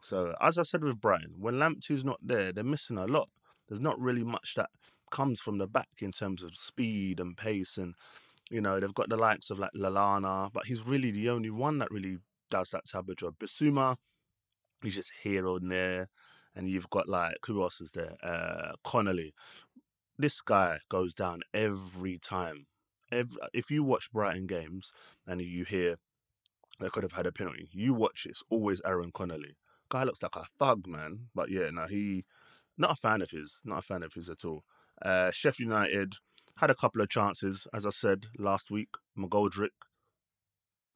So 0.04 0.36
as 0.42 0.58
I 0.58 0.64
said 0.64 0.84
with 0.84 1.00
Brighton, 1.00 1.36
when 1.40 1.56
Lamptey's 1.56 2.04
not 2.04 2.20
there, 2.22 2.52
they're 2.52 2.64
missing 2.66 2.98
a 2.98 3.06
lot. 3.06 3.30
There's 3.70 3.80
not 3.80 3.98
really 3.98 4.26
much 4.26 4.56
that 4.56 4.70
comes 5.12 5.40
from 5.40 5.60
the 5.60 5.68
back 5.68 5.88
in 6.00 6.12
terms 6.12 6.44
of 6.44 6.56
speed 6.56 7.22
and 7.22 7.38
pace, 7.38 7.78
and 7.78 7.96
you 8.52 8.60
know 8.60 8.82
they've 8.82 8.94
got 8.94 9.08
the 9.08 9.16
likes 9.16 9.50
of 9.50 9.60
like 9.60 9.72
Lalana, 9.74 10.52
but 10.52 10.66
he's 10.66 10.86
really 10.86 11.10
the 11.12 11.30
only 11.30 11.50
one 11.50 11.78
that 11.78 11.90
really 11.90 12.18
does 12.52 12.72
that 12.72 12.86
type 12.86 13.08
of 13.08 13.16
job. 13.16 13.36
Bissouma, 13.40 13.96
he's 14.84 14.96
just 14.96 15.14
here 15.22 15.48
and 15.48 15.72
there, 15.72 16.10
and 16.54 16.68
you've 16.68 16.90
got 16.90 17.08
like 17.08 17.38
who 17.46 17.62
else 17.62 17.80
is 17.80 17.94
there? 17.94 18.18
Uh, 18.22 18.74
Connolly. 18.84 19.34
This 20.18 20.42
guy 20.42 20.80
goes 20.90 21.14
down 21.14 21.44
every 21.54 22.18
time. 22.18 22.66
Every, 23.10 23.38
if 23.54 23.72
you 23.72 23.86
watch 23.86 24.12
Brighton 24.12 24.48
games 24.48 24.92
and 25.26 25.42
you 25.42 25.64
hear 25.64 25.96
they 26.82 26.90
could 26.90 27.04
have 27.04 27.14
had 27.14 27.26
a 27.26 27.32
penalty, 27.32 27.70
you 27.72 27.94
watch 27.94 28.26
it, 28.26 28.32
it's 28.32 28.44
always 28.50 28.82
Aaron 28.86 29.12
Connolly 29.14 29.56
guy 29.94 30.04
looks 30.04 30.24
like 30.24 30.36
a 30.36 30.46
thug, 30.58 30.88
man. 30.88 31.28
But 31.36 31.52
yeah, 31.52 31.70
no, 31.72 31.86
he 31.86 32.26
not 32.78 32.92
a 32.92 32.96
fan 32.96 33.22
of 33.22 33.30
his, 33.30 33.62
not 33.64 33.80
a 33.80 33.84
fan 33.84 34.02
of 34.02 34.14
his 34.14 34.28
at 34.28 34.44
all. 34.44 34.64
Uh, 35.02 35.30
Sheffield 35.32 35.70
United 35.70 36.16
had 36.58 36.72
a 36.72 36.76
couple 36.76 37.02
of 37.02 37.10
chances, 37.10 37.68
as 37.74 37.86
I 37.86 37.92
said 37.92 38.26
last 38.38 38.72
week. 38.72 38.90
McGoldrick, 39.18 39.70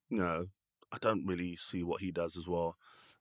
know, 0.10 0.48
I 0.92 0.98
don't 1.00 1.26
really 1.26 1.56
see 1.56 1.84
what 1.84 2.02
he 2.02 2.12
does 2.12 2.36
as 2.36 2.48
well. 2.48 2.76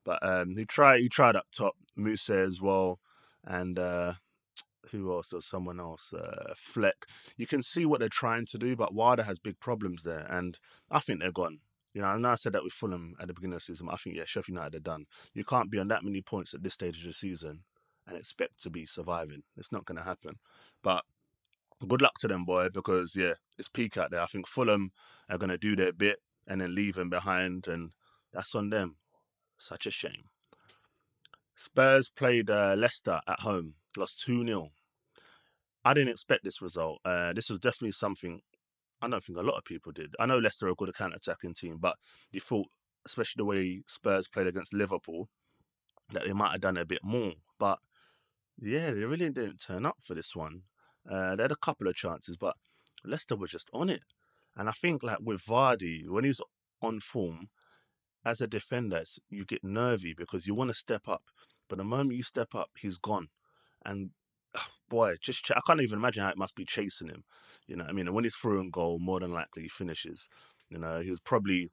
But 0.05 0.19
um, 0.23 0.55
he 0.57 0.65
tried, 0.65 1.01
he 1.01 1.09
tried 1.09 1.37
up 1.37 1.47
top, 1.53 1.75
Mousset 1.99 2.47
as 2.47 2.61
well, 2.63 3.01
and 3.45 3.79
uh, 3.79 4.15
who 4.91 5.13
else? 5.13 5.29
There's 5.29 5.47
someone 5.47 5.81
else, 5.81 6.15
uh, 6.15 6.55
Fleck. 6.57 7.07
You 7.37 7.47
can 7.47 7.63
see 7.63 7.85
what 7.85 8.01
they're 8.01 8.09
trying 8.09 8.47
to 8.47 8.59
do, 8.59 8.77
but 8.77 8.95
Wilder 8.95 9.25
has 9.25 9.41
big 9.41 9.61
problems 9.61 10.05
there, 10.05 10.27
and 10.31 10.59
I 10.91 11.01
think 11.01 11.21
they're 11.21 11.33
gone. 11.33 11.59
You 11.95 12.03
know, 12.03 12.09
I 12.09 12.19
know 12.19 12.31
I 12.31 12.35
said 12.35 12.53
that 12.53 12.65
with 12.65 12.73
Fulham 12.73 13.15
at 13.21 13.29
the 13.29 13.35
beginning 13.35 13.55
of 13.55 13.61
the 13.61 13.65
season, 13.65 13.89
I 13.91 13.97
think, 13.97 14.17
yeah, 14.17 14.25
Sheffield 14.27 14.57
United 14.57 14.75
are 14.77 14.81
done. 14.81 15.07
You 15.35 15.45
can't 15.45 15.71
be 15.71 15.79
on 15.79 15.89
that 15.89 16.05
many 16.05 16.21
points 16.21 16.53
at 16.55 16.63
this 16.63 16.75
stage 16.75 16.99
of 17.01 17.07
the 17.07 17.13
season 17.13 17.61
and 18.07 18.17
expect 18.17 18.61
to 18.63 18.71
be 18.71 18.87
surviving. 18.87 19.43
It's 19.57 19.73
not 19.73 19.85
going 19.85 19.97
to 19.97 20.05
happen. 20.05 20.37
But 20.83 21.05
good 21.87 22.03
luck 22.03 22.19
to 22.21 22.29
them, 22.29 22.45
boy, 22.45 22.69
because, 22.69 23.17
yeah, 23.17 23.35
it's 23.59 23.69
peak 23.69 23.97
out 23.97 24.11
there. 24.11 24.21
I 24.21 24.27
think 24.27 24.47
Fulham 24.47 24.93
are 25.29 25.39
going 25.39 25.51
to 25.51 25.59
do 25.59 25.75
their 25.75 25.93
bit 25.93 26.19
and 26.47 26.61
then 26.61 26.75
leave 26.75 26.95
them 26.95 27.11
behind, 27.11 27.67
and 27.67 27.91
that's 28.33 28.55
on 28.55 28.71
them. 28.71 28.97
Such 29.59 29.87
a 29.87 29.91
shame. 29.91 30.25
Spurs 31.55 32.11
played 32.11 32.51
uh, 32.51 32.75
Leicester 32.77 33.21
at 33.27 33.41
home, 33.41 33.75
lost 33.97 34.21
2 34.25 34.47
0. 34.47 34.71
I 35.85 35.95
didn't 35.95 36.11
expect 36.11 36.45
this 36.45 36.61
result. 36.61 37.01
Uh, 37.05 37.33
this 37.33 37.49
was 37.49 37.61
definitely 37.61 37.93
something 37.93 38.43
I 39.07 39.11
don't 39.11 39.23
think 39.23 39.39
a 39.39 39.43
lot 39.43 39.57
of 39.57 39.65
people 39.65 39.93
did. 39.93 40.15
I 40.19 40.27
know 40.27 40.39
Leicester 40.39 40.67
are 40.67 40.71
a 40.71 40.75
good 40.75 40.95
counter 40.95 41.17
attacking 41.17 41.55
team, 41.55 41.79
but 41.81 41.97
you 42.33 42.41
thought, 42.41 42.67
especially 43.07 43.41
the 43.41 43.45
way 43.45 43.83
Spurs 43.87 44.27
played 44.27 44.49
against 44.49 44.75
Liverpool, 44.75 45.29
that 46.13 46.27
they 46.27 46.33
might 46.33 46.53
have 46.53 46.61
done 46.61 46.77
a 46.77 46.85
bit 46.85 47.05
more. 47.05 47.35
But 47.59 47.79
yeah, 48.61 48.91
they 48.91 49.05
really 49.05 49.31
didn't 49.31 49.59
turn 49.59 49.87
up 49.87 49.97
for 50.01 50.15
this 50.15 50.35
one. 50.35 50.63
Uh, 51.09 51.37
they 51.37 51.45
had 51.45 51.53
a 51.53 51.57
couple 51.57 51.87
of 51.87 51.95
chances, 51.95 52.37
but 52.37 52.57
Leicester 53.05 53.37
were 53.37 53.47
just 53.47 53.71
on 53.73 53.89
it. 53.89 54.03
And 54.57 54.69
I 54.69 54.73
think 54.73 55.03
like 55.03 55.19
with 55.23 55.45
Vardy, 55.45 56.09
when 56.09 56.25
he's 56.25 56.41
on 56.83 57.01
form, 57.01 57.49
as 58.25 58.41
a 58.41 58.49
defender, 58.49 59.05
you 59.31 59.45
get 59.45 59.63
nervy 59.63 60.13
because 60.13 60.49
you 60.49 60.55
want 60.55 60.71
to 60.71 60.75
step 60.75 61.07
up. 61.07 61.23
But 61.69 61.79
the 61.79 61.85
moment 61.85 62.17
you 62.17 62.25
step 62.25 62.55
up, 62.57 62.71
he's 62.77 62.99
gone. 62.99 63.29
And 63.85 64.11
boy, 64.89 65.17
just 65.21 65.45
ch- 65.45 65.53
I 65.53 65.61
can't 65.67 65.81
even 65.81 65.99
imagine 65.99 66.23
how 66.23 66.31
it 66.31 66.39
must 66.39 66.55
be 66.55 66.65
chasing 66.65 67.09
him. 67.09 67.25
You 67.67 67.77
know, 67.77 67.85
I 67.89 67.93
mean, 67.93 68.07
and 68.07 68.15
when 68.15 68.25
he's 68.25 68.37
through 68.37 68.61
and 68.61 68.73
goal, 68.73 68.99
more 68.99 69.21
than 69.21 69.33
likely 69.33 69.63
he 69.63 69.69
finishes. 69.69 70.29
You 70.69 70.79
know, 70.79 71.01
he 71.01 71.11
was 71.11 71.21
probably 71.21 71.71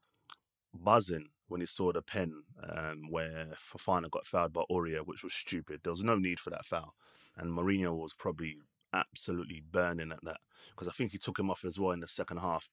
buzzing 0.73 1.29
when 1.47 1.61
he 1.61 1.67
saw 1.67 1.91
the 1.91 2.01
pen 2.01 2.43
um, 2.67 3.03
where 3.09 3.49
Fofana 3.55 4.09
got 4.09 4.25
fouled 4.25 4.53
by 4.53 4.63
Aurier, 4.71 5.05
which 5.05 5.23
was 5.23 5.33
stupid. 5.33 5.81
There 5.83 5.93
was 5.93 6.03
no 6.03 6.15
need 6.15 6.39
for 6.39 6.49
that 6.49 6.65
foul, 6.65 6.95
and 7.35 7.51
Mourinho 7.51 7.95
was 7.97 8.13
probably 8.13 8.57
absolutely 8.93 9.61
burning 9.71 10.11
at 10.11 10.23
that 10.23 10.37
because 10.69 10.87
I 10.87 10.91
think 10.91 11.11
he 11.11 11.17
took 11.17 11.39
him 11.39 11.49
off 11.49 11.65
as 11.65 11.79
well 11.79 11.91
in 11.91 11.99
the 11.99 12.07
second 12.07 12.37
half 12.37 12.69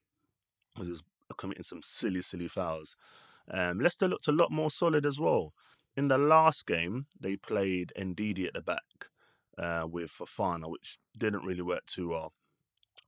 because 0.74 0.88
he 0.88 0.92
was 0.92 1.02
committing 1.36 1.64
some 1.64 1.82
silly, 1.82 2.22
silly 2.22 2.48
fouls. 2.48 2.96
Um, 3.50 3.80
Leicester 3.80 4.08
looked 4.08 4.28
a 4.28 4.32
lot 4.32 4.50
more 4.50 4.70
solid 4.70 5.04
as 5.06 5.18
well. 5.18 5.52
In 5.96 6.08
the 6.08 6.18
last 6.18 6.66
game, 6.66 7.06
they 7.18 7.36
played 7.36 7.92
Ndidi 7.98 8.46
at 8.46 8.54
the 8.54 8.62
back 8.62 9.08
uh, 9.60 9.86
with 9.88 10.10
Fofana, 10.10 10.68
which 10.68 10.98
didn't 11.16 11.44
really 11.44 11.62
work 11.62 11.84
too 11.86 12.08
well. 12.08 12.32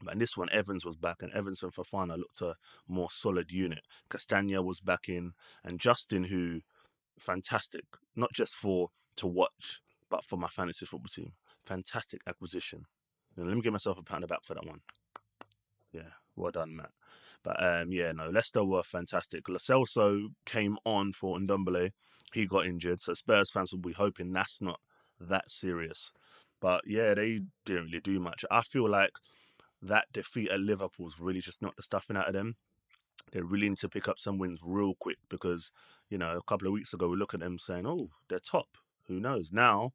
But 0.04 0.18
this 0.18 0.36
one, 0.36 0.48
Evans 0.52 0.84
was 0.84 0.96
back, 0.96 1.22
and 1.22 1.32
Evans 1.32 1.62
and 1.62 1.72
Fofana 1.72 2.18
looked 2.18 2.40
a 2.42 2.56
more 2.88 3.10
solid 3.10 3.50
unit. 3.50 3.82
Castagna 4.10 4.62
was 4.62 4.80
back 4.80 5.08
in, 5.08 5.32
and 5.64 5.80
Justin, 5.80 6.24
who 6.24 6.60
fantastic, 7.18 7.84
not 8.14 8.32
just 8.32 8.56
for 8.56 8.88
to 9.16 9.26
watch, 9.26 9.80
but 10.10 10.24
for 10.24 10.36
my 10.36 10.48
fantasy 10.48 10.86
football 10.86 11.08
team. 11.08 11.32
Fantastic 11.64 12.20
acquisition. 12.26 12.84
let 13.36 13.46
me 13.46 13.62
give 13.62 13.72
myself 13.72 13.98
a 13.98 14.02
pound 14.02 14.24
of 14.24 14.30
back 14.30 14.44
for 14.44 14.54
that 14.54 14.66
one. 14.66 14.80
Yeah, 15.92 16.10
well 16.36 16.50
done, 16.50 16.76
Matt. 16.76 16.90
But 17.42 17.62
um, 17.62 17.92
yeah, 17.92 18.12
no, 18.12 18.28
Leicester 18.28 18.64
were 18.64 18.82
fantastic. 18.82 19.48
Lo 19.48 19.56
Celso 19.56 20.28
came 20.44 20.78
on 20.84 21.12
for 21.12 21.38
Ndombele. 21.38 21.92
He 22.32 22.46
got 22.46 22.66
injured, 22.66 23.00
so 23.00 23.14
Spurs 23.14 23.50
fans 23.50 23.72
will 23.72 23.80
be 23.80 23.92
hoping 23.92 24.32
that's 24.32 24.60
not 24.60 24.80
that 25.20 25.50
serious. 25.50 26.12
But 26.62 26.82
yeah, 26.86 27.12
they 27.12 27.40
didn't 27.66 27.86
really 27.86 28.00
do 28.00 28.20
much. 28.20 28.44
I 28.48 28.62
feel 28.62 28.88
like 28.88 29.10
that 29.82 30.06
defeat 30.12 30.48
at 30.48 30.60
Liverpool 30.60 31.08
is 31.08 31.18
really 31.18 31.40
just 31.40 31.60
not 31.60 31.76
the 31.76 31.82
stuffing 31.82 32.16
out 32.16 32.28
of 32.28 32.34
them. 32.34 32.54
They 33.32 33.40
really 33.40 33.68
need 33.68 33.78
to 33.78 33.88
pick 33.88 34.08
up 34.08 34.18
some 34.20 34.38
wins 34.38 34.60
real 34.64 34.94
quick 34.94 35.18
because, 35.28 35.72
you 36.08 36.18
know, 36.18 36.36
a 36.36 36.42
couple 36.42 36.68
of 36.68 36.72
weeks 36.72 36.94
ago 36.94 37.08
we 37.08 37.16
look 37.16 37.34
at 37.34 37.40
them 37.40 37.58
saying, 37.58 37.84
oh, 37.84 38.10
they're 38.28 38.38
top. 38.38 38.68
Who 39.08 39.18
knows? 39.18 39.50
Now, 39.52 39.90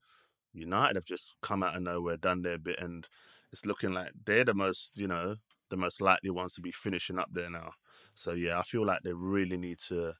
United 0.53 0.97
have 0.97 1.05
just 1.05 1.36
come 1.41 1.63
out 1.63 1.77
of 1.77 1.83
nowhere, 1.83 2.17
done 2.17 2.41
their 2.41 2.57
bit, 2.57 2.79
and 2.81 3.07
it's 3.53 3.65
looking 3.65 3.93
like 3.93 4.12
they're 4.25 4.43
the 4.43 4.53
most, 4.53 4.91
you 4.95 5.07
know, 5.07 5.38
the 5.69 5.77
most 5.77 6.01
likely 6.01 6.31
ones 6.31 6.53
to 6.55 6.62
be 6.62 6.71
finishing 6.71 7.17
up 7.17 7.29
there 7.31 7.50
now. 7.50 7.71
So 8.13 8.33
yeah, 8.33 8.59
I 8.59 8.63
feel 8.63 8.86
like 8.86 9.03
they 9.03 9.13
really 9.13 9.57
need 9.57 9.79
to 9.88 10.15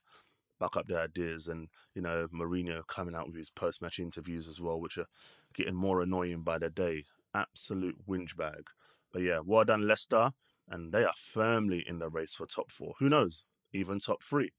back 0.59 0.75
up 0.75 0.87
their 0.87 1.01
ideas 1.01 1.47
and 1.47 1.67
you 1.93 2.01
know 2.01 2.27
Mourinho 2.33 2.85
coming 2.87 3.15
out 3.15 3.27
with 3.27 3.35
his 3.35 3.49
post 3.49 3.81
match 3.81 3.99
interviews 3.99 4.47
as 4.47 4.61
well, 4.61 4.79
which 4.79 4.97
are 4.97 5.07
getting 5.53 5.75
more 5.75 6.01
annoying 6.01 6.41
by 6.41 6.57
the 6.57 6.69
day. 6.69 7.05
Absolute 7.33 7.97
whinge 8.07 8.35
bag. 8.35 8.67
But 9.11 9.21
yeah, 9.21 9.39
well 9.43 9.63
done 9.63 9.87
Leicester, 9.87 10.31
and 10.67 10.91
they 10.91 11.03
are 11.03 11.13
firmly 11.15 11.83
in 11.87 11.99
the 11.99 12.09
race 12.09 12.33
for 12.33 12.45
top 12.45 12.71
four. 12.71 12.93
Who 12.99 13.09
knows? 13.09 13.43
Even 13.73 13.99
top 13.99 14.23
three. 14.23 14.51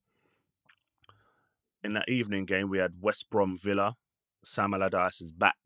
In 1.83 1.93
that 1.95 2.09
evening 2.09 2.45
game, 2.45 2.69
we 2.69 2.79
had 2.79 3.01
West 3.01 3.31
Brom 3.31 3.57
Villa. 3.57 3.97
Sam 4.45 4.75
Allardyce 4.75 5.21
is 5.21 5.33
back. 5.33 5.57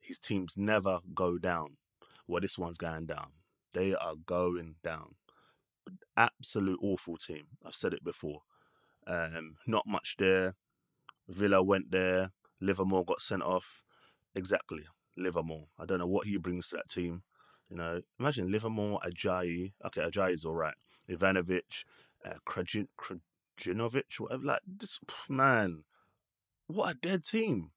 His 0.00 0.18
teams 0.18 0.54
never 0.56 1.00
go 1.14 1.38
down. 1.38 1.76
Well, 2.26 2.40
this 2.40 2.58
one's 2.58 2.78
going 2.78 3.06
down. 3.06 3.32
They 3.72 3.94
are 3.94 4.14
going 4.14 4.76
down. 4.82 5.16
Absolute 6.16 6.78
awful 6.82 7.16
team. 7.16 7.46
I've 7.64 7.74
said 7.74 7.92
it 7.92 8.04
before. 8.04 8.40
Um, 9.06 9.56
not 9.66 9.86
much 9.86 10.16
there. 10.18 10.54
Villa 11.28 11.62
went 11.62 11.90
there. 11.90 12.30
Livermore 12.60 13.04
got 13.04 13.20
sent 13.20 13.42
off. 13.42 13.82
Exactly, 14.34 14.84
Livermore. 15.16 15.68
I 15.78 15.84
don't 15.84 15.98
know 15.98 16.06
what 16.06 16.26
he 16.26 16.36
brings 16.38 16.68
to 16.68 16.76
that 16.76 16.90
team. 16.90 17.22
You 17.70 17.76
know, 17.76 18.02
imagine 18.18 18.50
Livermore, 18.50 19.00
Ajayi. 19.04 19.72
Okay, 19.86 20.02
Ajayi 20.02 20.34
is 20.34 20.44
all 20.44 20.54
right. 20.54 20.74
Ivanovic, 21.08 21.84
uh, 22.24 22.34
Krajin, 22.44 22.88
Krajinovic, 22.98 24.18
whatever. 24.18 24.44
Like 24.44 24.60
this 24.66 24.98
man, 25.28 25.84
what 26.66 26.90
a 26.90 26.94
dead 26.94 27.24
team. 27.24 27.68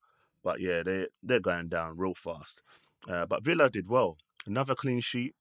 But 0.43 0.59
yeah, 0.59 0.83
they 0.83 1.07
they're 1.21 1.39
going 1.39 1.69
down 1.69 1.97
real 1.97 2.15
fast. 2.15 2.61
Uh, 3.07 3.25
but 3.25 3.43
Villa 3.43 3.69
did 3.69 3.89
well. 3.89 4.17
Another 4.45 4.75
clean 4.75 5.01
sheet. 5.01 5.35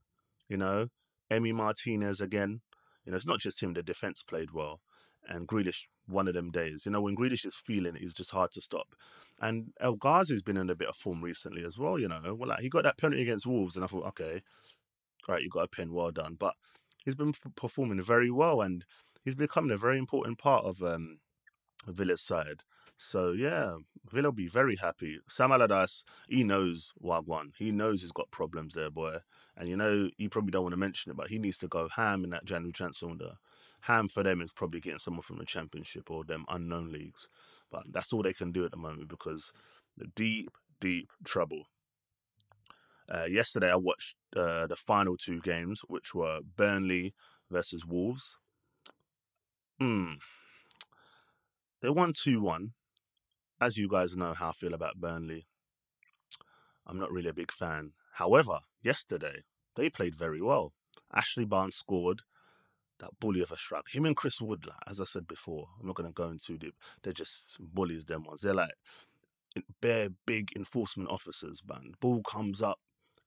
You 0.48 0.56
know, 0.56 0.88
Emi 1.30 1.52
Martinez 1.52 2.20
again. 2.20 2.60
You 3.04 3.12
know, 3.12 3.16
it's 3.16 3.26
not 3.26 3.40
just 3.40 3.62
him. 3.62 3.72
The 3.74 3.82
defense 3.82 4.22
played 4.22 4.50
well 4.50 4.80
and 5.28 5.48
Grealish 5.48 5.88
one 6.06 6.28
of 6.28 6.34
them 6.34 6.50
days. 6.50 6.86
You 6.86 6.92
know, 6.92 7.00
when 7.00 7.16
Grealish 7.16 7.44
is 7.44 7.54
feeling 7.54 7.96
it, 7.96 8.02
it's 8.02 8.12
just 8.12 8.30
hard 8.30 8.52
to 8.52 8.60
stop. 8.60 8.94
And 9.40 9.72
El 9.80 9.96
Ghazi's 9.96 10.42
been 10.42 10.56
in 10.56 10.70
a 10.70 10.74
bit 10.74 10.88
of 10.88 10.96
form 10.96 11.22
recently 11.22 11.64
as 11.64 11.78
well, 11.78 11.98
you 11.98 12.08
know. 12.08 12.34
Well, 12.34 12.48
like 12.48 12.60
he 12.60 12.68
got 12.68 12.84
that 12.84 12.98
penalty 12.98 13.22
against 13.22 13.46
Wolves, 13.46 13.76
and 13.76 13.84
I 13.84 13.88
thought, 13.88 14.06
okay, 14.08 14.42
right, 15.28 15.42
you 15.42 15.48
got 15.48 15.64
a 15.64 15.68
pin, 15.68 15.92
well 15.92 16.10
done. 16.10 16.36
But 16.38 16.54
he's 17.04 17.14
been 17.14 17.32
performing 17.54 18.02
very 18.02 18.30
well, 18.30 18.60
and 18.60 18.84
he's 19.24 19.34
becoming 19.34 19.70
a 19.70 19.76
very 19.76 19.98
important 19.98 20.38
part 20.38 20.64
of 20.64 20.82
um, 20.82 21.18
Villa's 21.86 22.22
side. 22.22 22.62
So 22.98 23.32
yeah, 23.32 23.76
Villa 24.10 24.28
will 24.28 24.32
be 24.32 24.48
very 24.48 24.76
happy. 24.76 25.18
Sam 25.28 25.52
Allardyce, 25.52 26.04
he 26.28 26.44
knows 26.44 26.92
Wagwan. 27.02 27.52
He 27.58 27.70
knows 27.70 28.00
he's 28.00 28.12
got 28.12 28.30
problems 28.30 28.72
there, 28.72 28.90
boy. 28.90 29.18
And 29.56 29.68
you 29.68 29.76
know, 29.76 30.08
you 30.16 30.28
probably 30.30 30.50
don't 30.50 30.62
want 30.62 30.72
to 30.72 30.78
mention 30.78 31.10
it, 31.10 31.16
but 31.16 31.28
he 31.28 31.38
needs 31.38 31.58
to 31.58 31.68
go 31.68 31.88
ham 31.88 32.24
in 32.24 32.30
that 32.30 32.44
January 32.44 32.72
transfer 32.72 33.06
window. 33.06 33.34
Ham 33.86 34.08
for 34.08 34.22
them 34.22 34.40
is 34.40 34.52
probably 34.52 34.80
getting 34.80 34.98
someone 34.98 35.22
from 35.22 35.38
the 35.38 35.44
championship 35.44 36.10
or 36.10 36.24
them 36.24 36.44
unknown 36.48 36.90
leagues. 36.90 37.28
But 37.70 37.84
that's 37.92 38.12
all 38.12 38.22
they 38.22 38.32
can 38.32 38.50
do 38.50 38.64
at 38.64 38.72
the 38.72 38.76
moment 38.76 39.08
because 39.08 39.52
the 39.96 40.06
deep, 40.14 40.50
deep 40.80 41.10
trouble. 41.24 41.64
Uh, 43.08 43.26
yesterday, 43.30 43.70
I 43.70 43.76
watched 43.76 44.16
uh, 44.34 44.66
the 44.66 44.74
final 44.74 45.16
two 45.16 45.40
games, 45.40 45.82
which 45.86 46.14
were 46.14 46.40
Burnley 46.56 47.14
versus 47.50 47.86
Wolves. 47.86 48.36
Hmm. 49.78 50.14
They 51.80 51.90
won 51.90 52.12
2 52.12 52.40
1. 52.40 52.72
As 53.60 53.76
you 53.76 53.88
guys 53.88 54.16
know 54.16 54.34
how 54.34 54.48
I 54.48 54.52
feel 54.52 54.74
about 54.74 55.00
Burnley, 55.00 55.46
I'm 56.86 56.98
not 56.98 57.12
really 57.12 57.28
a 57.28 57.34
big 57.34 57.52
fan. 57.52 57.92
However, 58.14 58.58
yesterday, 58.82 59.44
they 59.76 59.88
played 59.90 60.14
very 60.14 60.42
well. 60.42 60.72
Ashley 61.14 61.44
Barnes 61.44 61.76
scored 61.76 62.22
that 62.98 63.10
bully 63.20 63.42
of 63.42 63.50
a 63.50 63.56
strike. 63.56 63.88
Him 63.92 64.06
and 64.06 64.16
Chris 64.16 64.40
Wood, 64.40 64.66
like, 64.66 64.76
as 64.86 65.00
I 65.00 65.04
said 65.04 65.26
before, 65.26 65.68
I'm 65.80 65.86
not 65.86 65.96
going 65.96 66.08
to 66.08 66.14
go 66.14 66.28
into 66.28 66.58
deep. 66.58 66.74
They're 67.02 67.12
just 67.12 67.56
bullies, 67.60 68.04
them 68.04 68.24
ones. 68.24 68.40
They're 68.40 68.54
like 68.54 68.74
bare, 69.80 70.08
big 70.26 70.50
enforcement 70.56 71.10
officers, 71.10 71.62
man. 71.66 71.92
Ball 72.00 72.22
comes 72.22 72.62
up, 72.62 72.78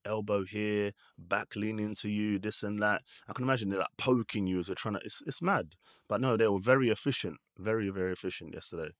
elbow 0.05 0.43
here, 0.43 0.91
back 1.17 1.55
leaning 1.55 1.95
to 1.95 2.09
you, 2.09 2.39
this 2.39 2.63
and 2.63 2.81
that. 2.81 3.03
I 3.27 3.33
can 3.33 3.43
imagine 3.43 3.69
they're 3.69 3.79
like 3.79 3.97
poking 3.97 4.47
you 4.47 4.59
as 4.59 4.67
they're 4.67 4.75
trying 4.75 4.95
to. 4.95 5.01
It's 5.03 5.21
it's 5.25 5.41
mad, 5.41 5.75
but 6.07 6.21
no, 6.21 6.37
they 6.37 6.47
were 6.47 6.59
very 6.59 6.89
efficient, 6.89 7.37
very 7.57 7.89
very 7.89 8.11
efficient 8.11 8.53
yesterday. 8.53 8.91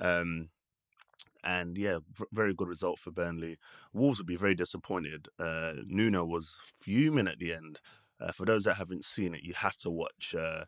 Um, 0.00 0.50
and 1.44 1.78
yeah, 1.78 1.98
very 2.32 2.52
good 2.52 2.68
result 2.68 2.98
for 2.98 3.10
Burnley. 3.10 3.58
Wolves 3.92 4.18
would 4.18 4.26
be 4.26 4.36
very 4.36 4.54
disappointed. 4.54 5.28
Uh, 5.38 5.74
Nuno 5.86 6.24
was 6.24 6.58
fuming 6.80 7.28
at 7.28 7.38
the 7.38 7.54
end. 7.54 7.80
Uh, 8.20 8.32
for 8.32 8.44
those 8.44 8.64
that 8.64 8.74
haven't 8.74 9.04
seen 9.04 9.34
it, 9.34 9.42
you 9.42 9.54
have 9.54 9.76
to 9.78 9.90
watch 9.90 10.34
uh, 10.38 10.64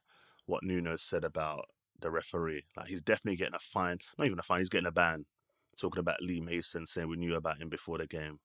what 0.46 0.62
Nuno 0.62 0.96
said 0.96 1.24
about 1.24 1.66
the 2.00 2.10
referee. 2.10 2.64
Like 2.76 2.88
he's 2.88 3.00
definitely 3.02 3.36
getting 3.36 3.54
a 3.54 3.60
fine, 3.60 3.98
not 4.18 4.26
even 4.26 4.38
a 4.38 4.42
fine, 4.42 4.60
he's 4.60 4.68
getting 4.68 4.86
a 4.86 4.92
ban. 4.92 5.26
Talking 5.80 6.00
about 6.00 6.20
Lee 6.20 6.40
Mason 6.40 6.84
saying 6.84 7.08
we 7.08 7.16
knew 7.16 7.34
about 7.34 7.58
him 7.58 7.68
before 7.68 7.98
the 7.98 8.06
game. 8.06 8.40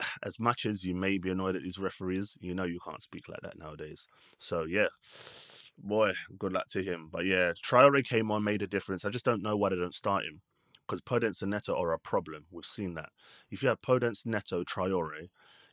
As 0.22 0.38
much 0.38 0.64
as 0.66 0.84
you 0.84 0.94
may 0.94 1.18
be 1.18 1.30
annoyed 1.30 1.56
at 1.56 1.62
these 1.62 1.78
referees, 1.78 2.36
you 2.40 2.54
know 2.54 2.64
you 2.64 2.78
can't 2.84 3.02
speak 3.02 3.28
like 3.28 3.40
that 3.42 3.58
nowadays. 3.58 4.06
So 4.38 4.64
yeah, 4.64 4.86
boy, 5.78 6.12
good 6.38 6.52
luck 6.52 6.68
to 6.70 6.82
him. 6.82 7.08
But 7.10 7.26
yeah, 7.26 7.52
Traore 7.52 8.04
came 8.04 8.30
on, 8.30 8.44
made 8.44 8.62
a 8.62 8.66
difference. 8.66 9.04
I 9.04 9.10
just 9.10 9.24
don't 9.24 9.42
know 9.42 9.56
why 9.56 9.70
they 9.70 9.76
don't 9.76 9.94
start 9.94 10.24
him 10.24 10.42
because 10.86 11.02
Podence 11.02 11.42
and 11.42 11.50
Neto 11.50 11.74
are 11.74 11.92
a 11.92 11.98
problem. 11.98 12.46
We've 12.50 12.64
seen 12.64 12.94
that. 12.94 13.10
If 13.50 13.62
you 13.62 13.68
have 13.68 13.82
Podence, 13.82 14.24
Neto, 14.24 14.64
Traore, 14.64 15.28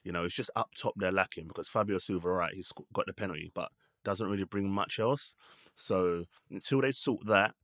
you 0.06 0.12
know, 0.12 0.24
it's 0.24 0.36
just 0.36 0.52
up 0.56 0.70
top 0.78 0.94
they're 0.96 1.12
lacking 1.12 1.48
because 1.48 1.68
Fabio 1.68 1.98
Silva, 1.98 2.30
right, 2.30 2.54
he's 2.54 2.72
got 2.94 3.08
the 3.08 3.14
penalty, 3.14 3.52
but 3.54 3.72
doesn't 4.06 4.30
really 4.30 4.46
bring 4.46 4.70
much 4.70 5.00
else. 5.00 5.34
So 5.76 6.26
until 6.50 6.82
they 6.82 6.92
sort 6.92 7.26
that, 7.26 7.56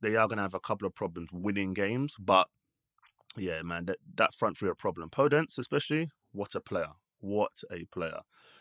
they 0.00 0.14
are 0.14 0.28
going 0.28 0.36
to 0.36 0.42
have 0.42 0.54
a 0.54 0.60
couple 0.60 0.86
of 0.86 0.94
problems 0.94 1.30
winning 1.32 1.72
games. 1.72 2.14
But 2.20 2.46
yeah, 3.36 3.62
man, 3.62 3.86
that, 3.86 3.96
that 4.16 4.34
front 4.34 4.58
three 4.58 4.68
are 4.68 4.72
a 4.72 4.76
problem. 4.76 5.08
Podence, 5.08 5.58
especially, 5.58 6.10
what 6.32 6.54
a 6.54 6.60
player. 6.60 6.92
What 7.20 7.62
a 7.72 7.86
player. 7.86 8.20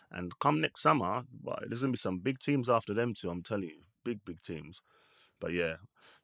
And 0.10 0.40
come 0.40 0.62
next 0.62 0.82
summer, 0.82 1.26
well, 1.44 1.60
there's 1.68 1.82
going 1.82 1.92
to 1.92 1.98
be 1.98 2.02
some 2.02 2.20
big 2.20 2.40
teams 2.40 2.70
after 2.70 2.94
them 2.94 3.14
too, 3.14 3.30
I'm 3.30 3.44
telling 3.44 3.70
you. 3.70 3.82
Big, 4.06 4.20
big 4.26 4.42
teams. 4.42 4.82
But 5.42 5.52
yeah, 5.52 5.76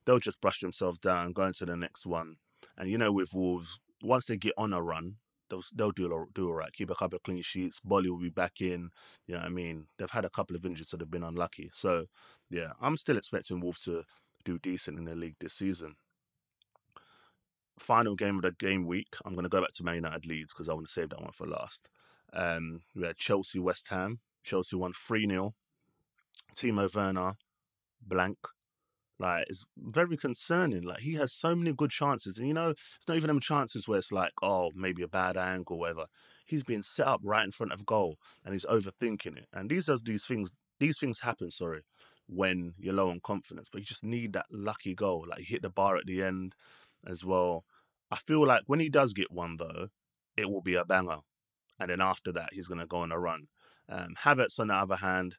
they'll 0.05 0.19
just 0.19 0.39
brush 0.39 0.61
themselves 0.61 0.99
down, 0.99 1.33
go 1.33 1.43
into 1.43 1.65
the 1.65 1.75
next 1.75 2.05
one. 2.05 2.37
And 2.77 2.89
you 2.89 2.97
know, 2.97 3.11
with 3.11 3.33
Wolves, 3.33 3.81
once 4.01 4.25
they 4.25 4.37
get 4.37 4.53
on 4.57 4.71
a 4.71 4.81
run, 4.81 5.17
they'll 5.53 5.63
they'll 5.75 6.09
do 6.09 6.27
do 6.33 6.47
all 6.47 6.55
right. 6.55 6.73
Keep 6.73 6.89
a 6.89 6.95
couple 6.95 7.17
of 7.17 7.23
clean 7.23 7.41
sheets. 7.41 7.79
Boly 7.85 8.09
will 8.09 8.19
be 8.19 8.29
back 8.29 8.61
in. 8.61 8.89
You 9.27 9.35
know 9.35 9.41
what 9.41 9.47
I 9.47 9.49
mean? 9.49 9.87
They've 9.97 10.09
had 10.09 10.25
a 10.25 10.29
couple 10.29 10.55
of 10.55 10.65
injuries, 10.65 10.89
so 10.89 10.97
they've 10.97 11.09
been 11.09 11.23
unlucky. 11.23 11.69
So 11.73 12.05
yeah, 12.49 12.71
I'm 12.81 12.97
still 12.97 13.17
expecting 13.17 13.59
Wolves 13.59 13.79
to 13.81 14.03
do 14.43 14.59
decent 14.59 14.97
in 14.97 15.05
the 15.05 15.15
league 15.15 15.35
this 15.39 15.53
season. 15.53 15.95
Final 17.79 18.15
game 18.15 18.37
of 18.37 18.43
the 18.43 18.51
game 18.51 18.85
week. 18.85 19.15
I'm 19.25 19.33
going 19.33 19.43
to 19.43 19.49
go 19.49 19.61
back 19.61 19.73
to 19.73 19.83
Man 19.83 19.95
United 19.95 20.25
Leeds 20.25 20.53
because 20.53 20.69
I 20.69 20.73
want 20.73 20.87
to 20.87 20.93
save 20.93 21.09
that 21.09 21.21
one 21.21 21.31
for 21.31 21.47
last. 21.47 21.87
Um, 22.31 22.81
we 22.95 23.05
had 23.05 23.17
Chelsea 23.17 23.59
West 23.59 23.87
Ham. 23.89 24.19
Chelsea 24.43 24.75
won 24.75 24.93
3 24.93 25.27
0. 25.29 25.53
Timo 26.55 26.93
Werner, 26.93 27.33
blank. 28.05 28.37
Like 29.19 29.45
it's 29.49 29.65
very 29.77 30.17
concerning. 30.17 30.83
Like 30.83 30.99
he 30.99 31.13
has 31.15 31.31
so 31.33 31.55
many 31.55 31.73
good 31.73 31.91
chances, 31.91 32.37
and 32.37 32.47
you 32.47 32.53
know 32.53 32.69
it's 32.69 33.07
not 33.07 33.17
even 33.17 33.27
them 33.27 33.39
chances 33.39 33.87
where 33.87 33.99
it's 33.99 34.11
like, 34.11 34.33
oh, 34.41 34.71
maybe 34.75 35.03
a 35.03 35.07
bad 35.07 35.37
angle, 35.37 35.79
whatever. 35.79 36.05
He's 36.45 36.63
being 36.63 36.83
set 36.83 37.07
up 37.07 37.21
right 37.23 37.45
in 37.45 37.51
front 37.51 37.71
of 37.71 37.85
goal, 37.85 38.17
and 38.43 38.53
he's 38.53 38.65
overthinking 38.65 39.37
it. 39.37 39.47
And 39.53 39.69
these 39.69 39.89
are 39.89 39.97
these 40.03 40.25
things. 40.25 40.51
These 40.79 40.99
things 40.99 41.19
happen. 41.19 41.51
Sorry, 41.51 41.81
when 42.27 42.73
you're 42.77 42.93
low 42.93 43.09
on 43.09 43.19
confidence, 43.23 43.69
but 43.71 43.81
you 43.81 43.85
just 43.85 44.03
need 44.03 44.33
that 44.33 44.47
lucky 44.51 44.95
goal. 44.95 45.25
Like 45.29 45.39
you 45.39 45.45
hit 45.45 45.61
the 45.61 45.69
bar 45.69 45.97
at 45.97 46.05
the 46.05 46.21
end 46.23 46.55
as 47.05 47.23
well. 47.23 47.65
I 48.11 48.17
feel 48.17 48.45
like 48.45 48.63
when 48.67 48.79
he 48.79 48.89
does 48.89 49.13
get 49.13 49.31
one 49.31 49.57
though, 49.57 49.87
it 50.37 50.49
will 50.49 50.61
be 50.61 50.75
a 50.75 50.85
banger, 50.85 51.19
and 51.79 51.89
then 51.89 52.01
after 52.01 52.31
that 52.31 52.49
he's 52.53 52.67
gonna 52.67 52.87
go 52.87 52.97
on 52.97 53.11
a 53.11 53.19
run. 53.19 53.47
Um, 53.89 54.15
Havertz, 54.23 54.59
on 54.59 54.67
the 54.67 54.75
other 54.75 54.95
hand, 54.95 55.35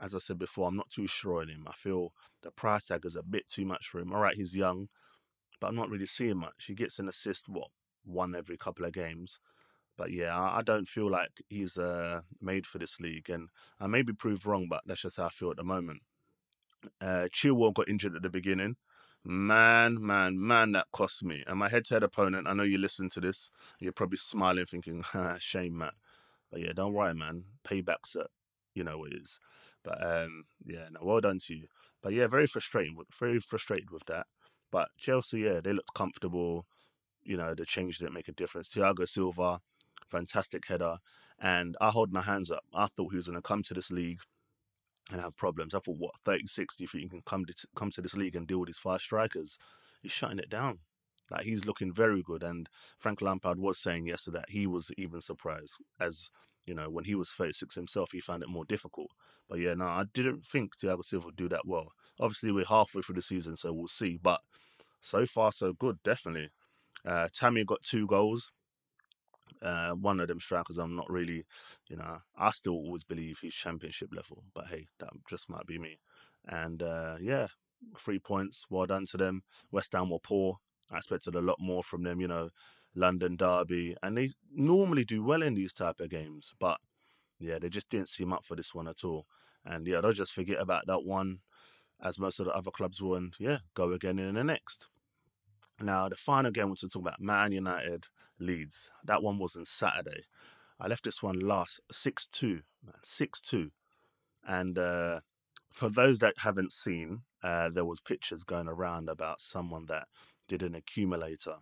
as 0.00 0.14
I 0.14 0.18
said 0.18 0.38
before, 0.38 0.68
I'm 0.68 0.76
not 0.76 0.90
too 0.90 1.06
sure 1.06 1.40
on 1.40 1.48
him. 1.48 1.66
I 1.66 1.72
feel 1.72 2.12
the 2.42 2.50
price 2.50 2.86
tag 2.86 3.04
is 3.04 3.16
a 3.16 3.22
bit 3.22 3.48
too 3.48 3.64
much 3.64 3.88
for 3.88 3.98
him. 4.00 4.12
All 4.12 4.20
right, 4.20 4.34
he's 4.34 4.56
young, 4.56 4.88
but 5.60 5.68
I'm 5.68 5.76
not 5.76 5.90
really 5.90 6.06
seeing 6.06 6.38
much. 6.38 6.66
He 6.66 6.74
gets 6.74 6.98
an 6.98 7.08
assist, 7.08 7.48
what, 7.48 7.68
one 8.04 8.34
every 8.34 8.56
couple 8.56 8.84
of 8.84 8.92
games. 8.92 9.38
But 9.96 10.12
yeah, 10.12 10.38
I 10.38 10.62
don't 10.62 10.86
feel 10.86 11.10
like 11.10 11.42
he's 11.48 11.78
uh, 11.78 12.20
made 12.40 12.66
for 12.66 12.78
this 12.78 13.00
league. 13.00 13.30
And 13.30 13.48
I 13.80 13.86
may 13.86 14.02
be 14.02 14.12
proved 14.12 14.44
wrong, 14.44 14.66
but 14.68 14.82
that's 14.84 15.02
just 15.02 15.16
how 15.16 15.26
I 15.26 15.30
feel 15.30 15.50
at 15.50 15.56
the 15.56 15.64
moment. 15.64 16.02
Uh, 17.00 17.28
Chilwell 17.32 17.72
got 17.72 17.88
injured 17.88 18.14
at 18.14 18.22
the 18.22 18.28
beginning. 18.28 18.76
Man, 19.24 20.04
man, 20.04 20.38
man, 20.38 20.72
that 20.72 20.86
cost 20.92 21.24
me. 21.24 21.42
And 21.46 21.58
my 21.58 21.68
head 21.68 21.86
to 21.86 21.94
head 21.94 22.02
opponent, 22.02 22.46
I 22.46 22.52
know 22.52 22.62
you 22.62 22.78
listen 22.78 23.08
to 23.10 23.20
this, 23.20 23.50
you're 23.80 23.92
probably 23.92 24.18
smiling, 24.18 24.66
thinking, 24.66 25.02
shame, 25.40 25.78
Matt. 25.78 25.94
But 26.50 26.60
yeah, 26.60 26.72
don't 26.74 26.92
worry, 26.92 27.14
man. 27.14 27.44
Payback's 27.66 28.14
at, 28.14 28.28
you 28.76 28.84
know 28.84 28.98
what 28.98 29.12
it 29.12 29.22
is. 29.22 29.40
But 29.82 30.04
um, 30.04 30.44
yeah, 30.64 30.88
no, 30.90 31.00
well 31.02 31.20
done 31.20 31.38
to 31.46 31.54
you. 31.54 31.66
But 32.02 32.12
yeah, 32.12 32.26
very 32.26 32.46
frustrating, 32.46 32.96
very 33.18 33.40
frustrated 33.40 33.90
with 33.90 34.04
that. 34.06 34.26
But 34.70 34.88
Chelsea, 34.98 35.40
yeah, 35.40 35.60
they 35.60 35.72
looked 35.72 35.94
comfortable. 35.94 36.66
You 37.24 37.36
know, 37.36 37.54
the 37.54 37.64
change 37.64 37.98
didn't 37.98 38.14
make 38.14 38.28
a 38.28 38.32
difference. 38.32 38.68
Thiago 38.68 39.08
Silva, 39.08 39.60
fantastic 40.10 40.68
header. 40.68 40.96
And 41.40 41.76
I 41.80 41.90
hold 41.90 42.12
my 42.12 42.22
hands 42.22 42.50
up. 42.50 42.64
I 42.74 42.86
thought 42.86 43.10
he 43.10 43.16
was 43.16 43.26
going 43.26 43.36
to 43.36 43.42
come 43.42 43.62
to 43.64 43.74
this 43.74 43.90
league 43.90 44.20
and 45.10 45.20
have 45.20 45.36
problems. 45.36 45.74
I 45.74 45.78
thought, 45.78 45.98
what, 45.98 46.14
36, 46.24 46.76
do 46.76 46.84
you 46.84 46.88
think 46.88 47.04
you 47.04 47.10
can 47.10 47.22
come 47.24 47.44
to, 47.44 47.54
come 47.74 47.90
to 47.90 48.00
this 48.00 48.16
league 48.16 48.36
and 48.36 48.46
deal 48.46 48.60
with 48.60 48.68
these 48.68 48.78
five 48.78 49.00
strikers? 49.00 49.58
He's 50.02 50.12
shutting 50.12 50.38
it 50.38 50.50
down. 50.50 50.80
Like, 51.30 51.44
he's 51.44 51.64
looking 51.64 51.92
very 51.92 52.22
good. 52.22 52.42
And 52.42 52.68
Frank 52.98 53.20
Lampard 53.20 53.58
was 53.58 53.78
saying 53.78 54.06
yesterday 54.06 54.38
that 54.38 54.50
he 54.50 54.66
was 54.66 54.90
even 54.96 55.20
surprised 55.20 55.74
as 56.00 56.30
you 56.66 56.74
know, 56.74 56.90
when 56.90 57.04
he 57.04 57.14
was 57.14 57.30
36 57.30 57.74
himself, 57.74 58.12
he 58.12 58.20
found 58.20 58.42
it 58.42 58.48
more 58.48 58.64
difficult. 58.64 59.10
But 59.48 59.60
yeah, 59.60 59.74
no, 59.74 59.86
I 59.86 60.04
didn't 60.12 60.44
think 60.44 60.76
Thiago 60.76 61.04
Silva 61.04 61.26
would 61.26 61.36
do 61.36 61.48
that 61.48 61.66
well. 61.66 61.92
Obviously, 62.18 62.52
we're 62.52 62.64
halfway 62.64 63.02
through 63.02 63.14
the 63.14 63.22
season, 63.22 63.56
so 63.56 63.72
we'll 63.72 63.88
see. 63.88 64.18
But 64.20 64.40
so 65.00 65.26
far, 65.26 65.52
so 65.52 65.72
good, 65.72 65.98
definitely. 66.02 66.50
Uh, 67.04 67.28
Tammy 67.32 67.64
got 67.64 67.82
two 67.82 68.06
goals. 68.06 68.52
Uh, 69.62 69.92
one 69.92 70.20
of 70.20 70.28
them 70.28 70.40
strikers, 70.40 70.76
I'm 70.76 70.96
not 70.96 71.10
really, 71.10 71.44
you 71.88 71.96
know, 71.96 72.18
I 72.36 72.50
still 72.50 72.74
always 72.74 73.04
believe 73.04 73.38
he's 73.40 73.54
championship 73.54 74.10
level. 74.12 74.42
But 74.54 74.66
hey, 74.66 74.88
that 74.98 75.10
just 75.28 75.48
might 75.48 75.66
be 75.66 75.78
me. 75.78 75.98
And 76.46 76.82
uh, 76.82 77.16
yeah, 77.20 77.46
three 77.98 78.18
points. 78.18 78.66
Well 78.70 78.86
done 78.86 79.06
to 79.06 79.16
them. 79.16 79.42
West 79.70 79.92
Ham 79.92 80.10
were 80.10 80.18
poor. 80.18 80.58
I 80.90 80.98
expected 80.98 81.34
a 81.34 81.40
lot 81.40 81.56
more 81.60 81.82
from 81.82 82.02
them, 82.02 82.20
you 82.20 82.28
know. 82.28 82.50
London 82.96 83.36
Derby, 83.36 83.96
and 84.02 84.16
they 84.16 84.30
normally 84.52 85.04
do 85.04 85.22
well 85.22 85.42
in 85.42 85.54
these 85.54 85.72
type 85.72 86.00
of 86.00 86.10
games. 86.10 86.54
But 86.58 86.80
yeah, 87.38 87.58
they 87.58 87.68
just 87.68 87.90
didn't 87.90 88.08
seem 88.08 88.32
up 88.32 88.44
for 88.44 88.56
this 88.56 88.74
one 88.74 88.88
at 88.88 89.04
all. 89.04 89.26
And 89.64 89.86
yeah, 89.86 90.00
they'll 90.00 90.12
just 90.12 90.34
forget 90.34 90.60
about 90.60 90.86
that 90.86 91.04
one, 91.04 91.40
as 92.02 92.18
most 92.18 92.40
of 92.40 92.46
the 92.46 92.52
other 92.52 92.70
clubs 92.70 93.00
will, 93.02 93.14
and 93.14 93.34
yeah, 93.38 93.58
go 93.74 93.92
again 93.92 94.18
in 94.18 94.34
the 94.34 94.44
next. 94.44 94.86
Now, 95.80 96.08
the 96.08 96.16
final 96.16 96.50
game 96.50 96.70
was 96.70 96.80
to 96.80 96.88
talk 96.88 97.02
about 97.02 97.20
Man 97.20 97.52
United 97.52 98.06
Leeds. 98.38 98.90
That 99.04 99.22
one 99.22 99.38
was 99.38 99.56
on 99.56 99.66
Saturday. 99.66 100.24
I 100.80 100.88
left 100.88 101.04
this 101.04 101.22
one 101.22 101.38
last 101.40 101.80
6 101.90 102.28
2, 102.28 102.60
6 103.02 103.40
2. 103.40 103.70
And 104.46 104.78
uh, 104.78 105.20
for 105.70 105.88
those 105.88 106.20
that 106.20 106.34
haven't 106.38 106.72
seen, 106.72 107.22
uh, 107.42 107.68
there 107.68 107.84
was 107.84 108.00
pictures 108.00 108.44
going 108.44 108.68
around 108.68 109.08
about 109.08 109.40
someone 109.40 109.86
that 109.86 110.08
did 110.48 110.62
an 110.62 110.74
accumulator 110.74 111.56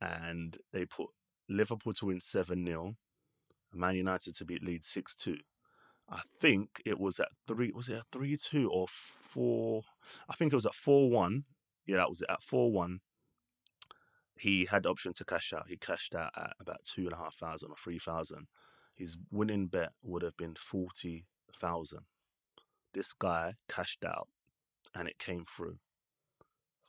and 0.00 0.58
they 0.72 0.84
put 0.84 1.08
Liverpool 1.48 1.92
to 1.94 2.06
win 2.06 2.20
7 2.20 2.66
0, 2.66 2.96
Man 3.72 3.96
United 3.96 4.36
to 4.36 4.44
beat 4.44 4.64
Leeds 4.64 4.88
6 4.88 5.14
2. 5.14 5.36
I 6.08 6.20
think 6.38 6.82
it 6.84 6.98
was 6.98 7.18
at 7.18 7.28
three. 7.46 7.72
Was 7.74 7.88
it 7.88 7.96
at 7.96 8.06
three 8.12 8.36
two 8.36 8.70
or 8.70 8.86
four? 8.88 9.82
I 10.28 10.34
think 10.34 10.52
it 10.52 10.56
was 10.56 10.66
at 10.66 10.74
four 10.74 11.10
one. 11.10 11.44
Yeah, 11.86 11.96
that 11.96 12.10
was 12.10 12.20
it. 12.20 12.30
At 12.30 12.42
four 12.42 12.70
one, 12.70 13.00
he 14.36 14.66
had 14.66 14.82
the 14.82 14.90
option 14.90 15.14
to 15.14 15.24
cash 15.24 15.52
out. 15.52 15.68
He 15.68 15.76
cashed 15.76 16.14
out 16.14 16.32
at 16.36 16.52
about 16.60 16.84
two 16.84 17.04
and 17.04 17.12
a 17.12 17.16
half 17.16 17.34
thousand 17.34 17.70
or 17.70 17.76
three 17.76 17.98
thousand. 17.98 18.48
His 18.94 19.16
winning 19.30 19.66
bet 19.66 19.92
would 20.02 20.22
have 20.22 20.36
been 20.36 20.54
forty 20.54 21.26
thousand. 21.54 22.02
This 22.92 23.12
guy 23.12 23.54
cashed 23.68 24.04
out, 24.04 24.28
and 24.94 25.08
it 25.08 25.18
came 25.18 25.44
through 25.44 25.78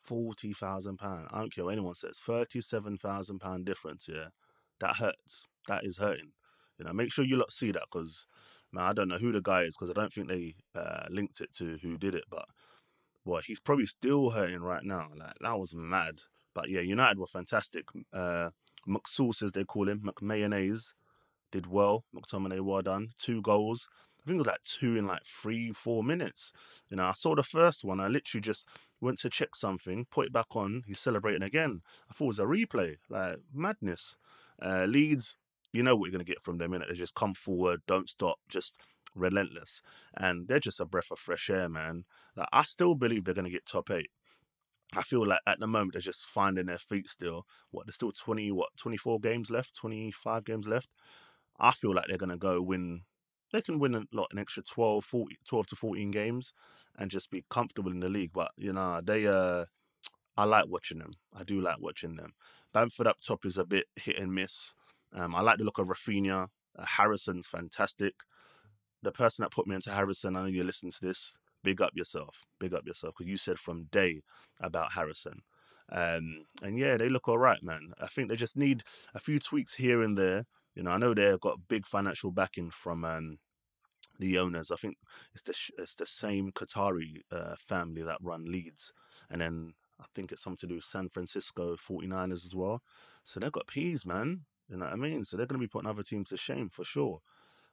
forty 0.06 0.54
thousand 0.54 0.98
pound. 0.98 1.28
I 1.32 1.40
don't 1.40 1.54
care 1.54 1.66
what 1.66 1.74
anyone 1.74 1.96
says. 1.96 2.20
Thirty-seven 2.20 2.98
thousand 2.98 3.40
pound 3.40 3.66
difference. 3.66 4.08
Yeah, 4.12 4.28
that 4.80 4.98
hurts. 4.98 5.46
That 5.68 5.84
is 5.84 5.98
hurting. 5.98 6.32
You 6.78 6.86
know, 6.86 6.94
make 6.94 7.12
sure 7.12 7.26
you 7.26 7.38
lot 7.38 7.52
see 7.52 7.72
that 7.72 7.84
because 7.92 8.28
man, 8.72 8.86
I 8.86 8.94
don't 8.94 9.08
know 9.08 9.18
who 9.18 9.32
the 9.32 9.42
guy 9.42 9.62
is 9.62 9.76
because 9.76 9.90
I 9.90 10.00
don't 10.00 10.12
think 10.12 10.28
they 10.28 10.56
uh, 10.76 11.06
linked 11.10 11.42
it 11.42 11.54
to 11.56 11.78
who 11.82 11.98
did 11.98 12.16
it. 12.16 12.26
But 12.30 12.46
boy, 13.26 13.42
he's 13.46 13.60
probably 13.60 13.86
still 13.86 14.32
hurting 14.32 14.62
right 14.62 14.84
now. 14.84 15.10
Like 15.16 15.34
that 15.42 15.60
was 15.60 15.74
mad. 15.74 16.22
But 16.54 16.70
yeah, 16.70 16.82
United 16.82 17.20
were 17.20 17.28
fantastic. 17.28 17.86
Uh, 18.14 18.52
McSauce, 18.88 19.44
as 19.44 19.52
they 19.52 19.64
call 19.64 19.90
him, 19.90 20.02
McMayonnaise, 20.02 20.94
did 21.52 21.68
well. 21.68 22.06
McTominay, 22.16 22.62
well 22.62 22.82
done. 22.82 23.10
Two 23.20 23.42
goals. 23.42 23.88
I 24.26 24.28
think 24.28 24.36
it 24.36 24.38
was 24.40 24.48
like 24.48 24.62
two 24.64 24.96
in 24.96 25.06
like 25.06 25.24
three, 25.24 25.72
four 25.72 26.04
minutes. 26.04 26.52
You 26.90 26.98
know, 26.98 27.06
I 27.06 27.14
saw 27.14 27.36
the 27.36 27.44
first 27.44 27.84
one. 27.84 28.00
I 28.00 28.08
literally 28.08 28.42
just 28.42 28.66
went 29.02 29.20
to 29.20 29.30
check 29.30 29.56
something, 29.56 30.06
put 30.10 30.28
it 30.28 30.34
back 30.34 30.56
on. 30.56 30.84
He's 30.88 31.00
celebrating 31.00 31.44
again. 31.44 31.82
I 32.10 32.14
thought 32.14 32.26
it 32.26 32.28
was 32.28 32.40
a 32.40 32.46
replay. 32.46 32.98
Like 33.10 33.38
madness. 33.54 34.16
Uh, 34.62 34.86
Leeds, 34.88 35.36
you 35.74 35.84
know 35.84 35.96
what 35.96 36.06
you're 36.06 36.14
going 36.14 36.26
to 36.26 36.32
get 36.32 36.42
from 36.42 36.58
them, 36.58 36.72
innit? 36.72 36.90
They 36.90 36.96
just 36.96 37.16
come 37.16 37.34
forward, 37.34 37.82
don't 37.88 38.10
stop, 38.10 38.38
just 38.48 38.76
relentless. 39.14 39.82
And 40.16 40.48
they're 40.48 40.60
just 40.60 40.80
a 40.80 40.86
breath 40.86 41.12
of 41.12 41.20
fresh 41.20 41.50
air, 41.50 41.68
man. 41.68 42.06
Like, 42.36 42.48
I 42.54 42.64
still 42.64 42.96
believe 42.96 43.26
they're 43.26 43.34
going 43.34 43.46
to 43.46 43.52
get 43.52 43.66
top 43.66 43.92
eight. 43.92 44.10
I 44.96 45.02
feel 45.02 45.26
like 45.26 45.40
at 45.46 45.60
the 45.60 45.68
moment 45.68 45.94
they're 45.94 46.02
just 46.02 46.30
finding 46.30 46.68
their 46.68 46.78
feet 46.78 47.10
still. 47.10 47.46
What, 47.72 47.86
there's 47.86 47.96
still 47.96 48.12
20, 48.12 48.52
what, 48.52 48.70
24 48.78 49.20
games 49.20 49.52
left, 49.52 49.76
25 49.76 50.46
games 50.46 50.68
left. 50.68 50.90
I 51.60 51.72
feel 51.72 51.94
like 51.94 52.06
they're 52.08 52.18
going 52.18 52.30
to 52.30 52.38
go 52.38 52.62
win 52.62 53.02
they 53.56 53.62
can 53.62 53.80
win 53.80 53.96
a 53.96 54.04
lot, 54.12 54.28
an 54.32 54.40
extra 54.40 54.62
12, 54.64 55.04
40, 55.04 55.38
12 55.48 55.68
to 55.68 55.76
14 55.76 56.12
games 56.12 56.54
and 56.98 57.10
just 57.10 57.32
be 57.32 57.46
comfortable 57.50 57.92
in 57.92 58.02
the 58.02 58.10
league. 58.10 58.32
But, 58.34 58.52
you 58.58 58.74
know, 58.74 59.02
they, 59.04 59.28
uh, 59.28 59.66
I 60.38 60.44
like 60.44 60.66
watching 60.68 61.00
them. 61.00 61.14
I 61.34 61.44
do 61.44 61.62
like 61.62 61.80
watching 61.80 62.16
them. 62.16 62.34
Bamford 62.74 63.08
up 63.08 63.18
top 63.22 63.46
is 63.46 63.58
a 63.58 63.66
bit 63.66 63.86
hit 63.96 64.20
and 64.20 64.34
miss. 64.34 64.74
Um, 65.14 65.34
I 65.34 65.42
like 65.42 65.58
the 65.58 65.64
look 65.64 65.80
of 65.80 65.88
Raphinha. 65.88 66.48
Uh, 66.78 66.86
Harrison's 66.86 67.48
fantastic. 67.48 68.16
The 69.02 69.12
person 69.12 69.44
that 69.44 69.52
put 69.52 69.68
me 69.68 69.76
into 69.76 69.92
Harrison, 69.92 70.36
I 70.36 70.42
know 70.42 70.48
you 70.48 70.64
listen 70.64 70.92
to 70.92 71.02
this. 71.02 71.34
Big 71.64 71.82
up 71.82 71.92
yourself. 71.96 72.44
Big 72.60 72.74
up 72.74 72.86
yourself 72.86 73.14
because 73.18 73.30
you 73.30 73.38
said 73.38 73.60
from 73.60 73.88
day 73.92 74.22
about 74.60 74.92
Harrison. 74.92 75.42
Um, 75.92 76.46
and 76.62 76.78
yeah, 76.78 76.98
they 76.98 77.10
look 77.10 77.28
all 77.28 77.38
right, 77.38 77.62
man. 77.64 77.94
I 78.02 78.08
think 78.08 78.30
they 78.30 78.36
just 78.36 78.58
need 78.58 78.84
a 79.14 79.20
few 79.20 79.40
tweaks 79.40 79.76
here 79.76 80.02
and 80.02 80.18
there. 80.18 80.46
You 80.76 80.84
know, 80.84 80.92
I 80.92 80.98
know 80.98 81.14
they've 81.14 81.40
got 81.40 81.68
big 81.70 81.86
financial 81.86 82.32
backing 82.32 82.70
from 82.70 83.06
um, 83.06 83.38
the 84.20 84.38
owners. 84.40 84.72
I 84.72 84.76
think 84.76 84.98
it's 85.34 85.44
the 85.44 85.82
it's 85.82 85.96
the 85.96 86.08
same 86.08 86.52
Qatari 86.52 87.22
uh, 87.32 87.56
family 87.58 88.02
that 88.04 88.18
run 88.22 88.46
Leeds, 88.52 88.94
and 89.30 89.42
then 89.42 89.74
I 90.00 90.06
think 90.14 90.32
it's 90.32 90.44
something 90.44 90.58
to 90.58 90.68
do 90.68 90.76
with 90.76 90.84
San 90.84 91.10
Francisco 91.10 91.76
49ers 91.76 92.46
as 92.46 92.56
well. 92.56 92.82
So 93.24 93.40
they've 93.40 93.52
got 93.52 93.68
peas, 93.68 94.06
man. 94.06 94.42
You 94.70 94.78
know 94.78 94.86
what 94.86 94.94
I 94.94 94.98
mean? 94.98 95.24
So 95.24 95.38
they're 95.38 95.46
going 95.46 95.60
to 95.60 95.64
be 95.64 95.70
putting 95.70 95.90
other 95.90 96.04
teams 96.04 96.30
to 96.30 96.38
shame 96.38 96.70
for 96.70 96.84
sure. 96.84 97.22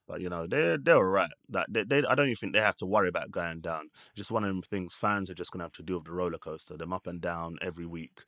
But 0.07 0.21
you 0.21 0.29
know 0.29 0.47
they're 0.47 0.77
they're 0.77 0.97
alright. 0.97 1.31
That 1.49 1.67
they, 1.71 1.85
they, 1.85 1.99
I 2.05 2.15
don't 2.15 2.27
even 2.27 2.35
think 2.37 2.55
they 2.55 2.61
have 2.61 2.77
to 2.77 2.87
worry 2.87 3.09
about 3.09 3.31
going 3.31 3.61
down. 3.61 3.91
Just 4.17 4.33
one 4.33 4.43
of 4.43 4.49
them 4.49 4.63
things. 4.63 4.95
Fans 4.95 5.31
are 5.31 5.35
just 5.35 5.53
gonna 5.53 5.65
have 5.65 5.73
to 5.75 5.83
deal 5.83 5.99
with 5.99 6.07
the 6.07 6.13
roller 6.13 6.39
coaster, 6.39 6.77
them 6.77 6.93
up 6.93 7.07
and 7.07 7.21
down 7.21 7.57
every 7.63 7.87
week, 7.87 8.23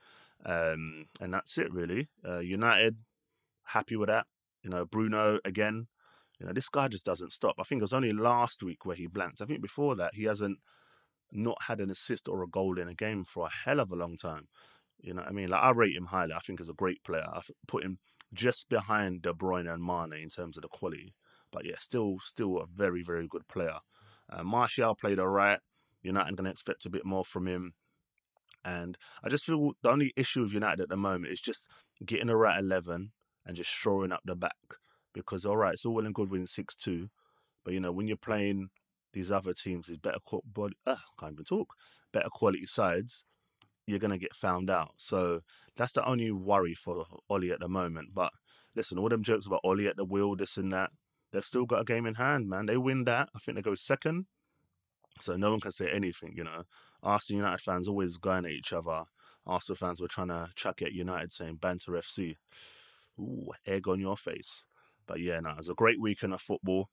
um, 0.47 1.07
and 1.21 1.35
that's 1.35 1.59
it 1.59 1.73
really. 1.73 2.09
Uh, 2.27 2.39
United 2.39 2.99
happy 3.65 3.97
with 3.97 4.09
that. 4.09 4.27
You 4.63 4.71
know 4.71 4.85
Bruno 4.87 5.41
again. 5.45 5.89
You 6.39 6.47
know 6.47 6.53
this 6.53 6.69
guy 6.69 6.89
just 6.89 7.07
doesn't 7.07 7.33
stop. 7.33 7.57
I 7.59 7.63
think 7.63 7.81
it 7.81 7.85
was 7.85 7.93
only 7.93 8.13
last 8.13 8.63
week 8.63 8.85
where 8.85 8.97
he 8.97 9.07
blanked. 9.07 9.41
I 9.41 9.47
think 9.47 9.63
before 9.63 9.95
that 9.97 10.15
he 10.15 10.25
hasn't 10.25 10.59
not 11.33 11.63
had 11.63 11.81
an 11.81 11.91
assist 11.91 12.29
or 12.29 12.43
a 12.43 12.49
goal 12.49 12.79
in 12.79 12.89
a 12.89 12.95
game 12.95 13.25
for 13.25 13.47
a 13.47 13.51
hell 13.51 13.81
of 13.81 13.91
a 13.91 13.97
long 13.97 14.17
time. 14.17 14.49
You 15.01 15.15
know 15.15 15.23
what 15.23 15.31
I 15.31 15.33
mean? 15.33 15.49
Like 15.49 15.63
I 15.63 15.71
rate 15.71 15.97
him 15.97 16.07
highly. 16.07 16.33
I 16.33 16.39
think 16.39 16.61
he's 16.61 16.69
a 16.69 16.75
great 16.75 17.03
player. 17.05 17.27
I 17.27 17.41
put 17.67 17.85
him 17.85 17.99
just 18.33 18.69
behind 18.69 19.23
De 19.23 19.33
Bruyne 19.33 19.73
and 19.73 19.85
Mane 19.85 20.23
in 20.23 20.29
terms 20.29 20.57
of 20.57 20.63
the 20.63 20.69
quality. 20.69 21.15
But 21.53 21.65
yeah, 21.67 21.77
still 21.79 22.19
still 22.21 22.59
a 22.59 22.67
very, 22.67 23.03
very 23.03 23.29
good 23.29 23.47
player. 23.49 23.79
Uh, 24.31 24.43
Martial 24.43 24.95
played 24.95 25.19
all 25.19 25.29
right. 25.29 25.61
United 26.03 26.37
going 26.37 26.45
to 26.45 26.51
expect 26.51 26.87
a 26.87 26.91
bit 26.91 27.05
more 27.05 27.25
from 27.25 27.47
him. 27.47 27.75
And 28.65 28.97
I 29.23 29.29
just 29.29 29.45
feel 29.45 29.73
the 29.83 29.91
only 29.91 30.13
issue 30.17 30.43
with 30.43 30.53
United 30.53 30.81
at 30.81 30.89
the 30.89 30.97
moment 30.97 31.33
is 31.33 31.41
just 31.41 31.67
getting 32.05 32.29
the 32.29 32.37
right 32.37 32.59
11 32.59 33.13
and 33.47 33.57
just 33.57 33.71
shoring 33.71 34.13
up 34.13 34.23
the 34.25 34.35
back. 34.35 34.57
Because, 35.15 35.47
all 35.47 35.57
right, 35.57 35.73
it's 35.73 35.87
all 35.87 35.95
well 35.95 36.05
and 36.05 36.15
good 36.15 36.31
winning 36.31 36.47
6 36.47 36.75
2. 36.75 37.09
But, 37.65 37.73
you 37.73 37.81
know, 37.81 37.93
when 37.93 38.07
you're 38.07 38.17
playing 38.19 38.69
these 39.15 39.31
other 39.31 39.55
teams, 39.55 39.87
these 39.87 39.97
better, 39.97 40.19
body, 40.45 40.75
uh, 40.87 40.97
can't 41.19 41.33
even 41.33 41.45
talk, 41.45 41.75
better 42.13 42.29
quality 42.29 42.67
sides, 42.67 43.25
you're 43.87 43.99
to 43.99 44.19
get 44.19 44.35
found 44.35 44.69
out. 44.69 44.93
So 44.97 45.41
that's 45.77 45.93
the 45.93 46.05
only 46.07 46.31
worry 46.31 46.75
for 46.75 47.07
Ole 47.31 47.53
at 47.53 47.61
the 47.61 47.69
moment. 47.69 48.11
But 48.13 48.33
listen, 48.75 48.99
all 48.99 49.09
them 49.09 49.23
jokes 49.23 49.47
about 49.47 49.61
Ole 49.65 49.87
at 49.87 49.97
the 49.97 50.05
wheel, 50.05 50.37
this 50.37 50.57
and 50.57 50.73
that, 50.73 50.91
they've 51.33 51.45
still 51.45 51.67
got 51.67 51.83
a 51.83 51.85
game 51.85 52.07
in 52.07 52.15
hand, 52.15 52.49
man. 52.49 52.67
They 52.67 52.77
win 52.77 53.05
that. 53.05 53.29
I 53.35 53.39
think 53.39 53.57
they 53.57 53.63
go 53.63 53.75
second. 53.75 54.27
So 55.21 55.37
no 55.37 55.51
one 55.51 55.61
can 55.61 55.73
say 55.73 55.91
anything, 55.91 56.35
you 56.37 56.45
know. 56.45 56.65
Arsenal 57.03 57.43
United 57.43 57.61
fans 57.63 57.87
always 57.87 58.17
going 58.17 58.47
at 58.47 58.51
each 58.51 58.73
other. 58.73 59.05
Arsenal 59.47 59.77
fans 59.77 60.01
were 60.01 60.09
trying 60.09 60.29
to 60.29 60.49
chuck 60.57 60.83
at 60.83 60.93
United 60.93 61.31
saying 61.31 61.57
banter 61.57 61.93
FC. 61.93 62.37
Ooh, 63.19 63.51
egg 63.67 63.87
on 63.87 64.01
your 64.01 64.17
face. 64.17 64.65
But 65.07 65.21
yeah, 65.21 65.41
no, 65.41 65.51
it 65.51 65.59
was 65.59 65.69
a 65.69 65.75
great 65.75 66.01
weekend 66.01 66.35
of 66.35 66.41
football. 66.41 66.89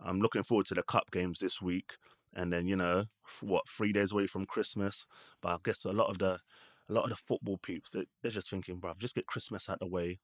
I'm 0.00 0.20
looking 0.20 0.42
forward 0.42 0.66
to 0.66 0.74
the 0.74 0.82
cup 0.82 1.10
games 1.10 1.38
this 1.38 1.62
week. 1.62 1.92
And 2.34 2.52
then, 2.52 2.66
you 2.66 2.76
know, 2.76 3.04
what, 3.40 3.68
three 3.68 3.92
days 3.92 4.12
away 4.12 4.26
from 4.26 4.44
Christmas. 4.46 5.06
But 5.40 5.48
I 5.50 5.56
guess 5.64 5.84
a 5.84 5.92
lot 5.92 6.10
of 6.10 6.18
the 6.18 6.40
a 6.88 6.92
lot 6.92 7.04
of 7.04 7.10
the 7.10 7.16
football 7.16 7.56
peeps, 7.56 7.90
they, 7.92 8.04
they're 8.22 8.30
just 8.30 8.50
thinking, 8.50 8.78
bruv, 8.78 8.98
just 8.98 9.14
get 9.14 9.26
Christmas 9.26 9.70
out 9.70 9.80
the 9.80 9.86
way 9.88 10.18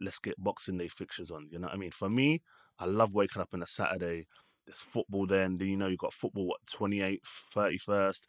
let's 0.00 0.18
get 0.18 0.42
Boxing 0.42 0.78
Day 0.78 0.88
fixtures 0.88 1.30
on. 1.30 1.48
You 1.50 1.58
know 1.58 1.66
what 1.66 1.74
I 1.74 1.78
mean? 1.78 1.90
For 1.90 2.08
me, 2.08 2.42
I 2.78 2.86
love 2.86 3.14
waking 3.14 3.42
up 3.42 3.50
on 3.52 3.62
a 3.62 3.66
Saturday. 3.66 4.26
There's 4.66 4.80
football 4.80 5.26
then. 5.26 5.58
Then 5.58 5.68
you 5.68 5.76
know 5.76 5.88
you 5.88 5.96
got 5.96 6.12
football 6.12 6.46
what 6.46 6.60
28th, 6.66 7.20
31st, 7.52 8.20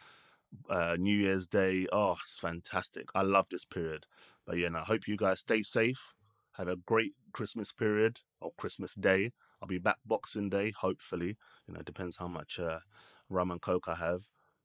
uh, 0.69 0.97
New 0.99 1.15
Year's 1.15 1.47
Day. 1.47 1.87
Oh, 1.91 2.17
it's 2.21 2.39
fantastic. 2.39 3.09
I 3.15 3.21
love 3.21 3.47
this 3.49 3.65
period. 3.65 4.05
But 4.45 4.57
yeah, 4.57 4.69
I 4.75 4.79
hope 4.81 5.07
you 5.07 5.17
guys 5.17 5.39
stay 5.39 5.61
safe. 5.61 6.14
Have 6.57 6.67
a 6.67 6.75
great 6.77 7.13
Christmas 7.33 7.71
period 7.71 8.21
or 8.39 8.51
Christmas 8.57 8.95
Day. 8.95 9.31
I'll 9.61 9.67
be 9.67 9.77
back 9.77 9.97
Boxing 10.05 10.49
Day, 10.49 10.71
hopefully. 10.71 11.37
You 11.67 11.73
know, 11.73 11.81
it 11.81 11.85
depends 11.85 12.17
how 12.17 12.27
much 12.27 12.59
uh, 12.59 12.79
rum 13.29 13.51
and 13.51 13.61
coke 13.61 13.87
I 13.87 13.95
have. 13.95 14.21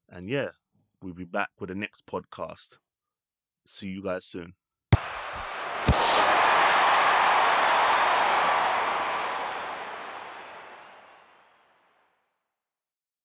And 0.09 0.29
yeah, 0.29 0.51
we'll 1.03 1.15
be 1.15 1.25
back 1.25 1.51
with 1.59 1.69
the 1.69 1.75
next 1.75 2.07
podcast. 2.07 2.79
See 3.67 3.89
you 3.89 4.03
guys 4.03 4.25
soon. 4.25 4.55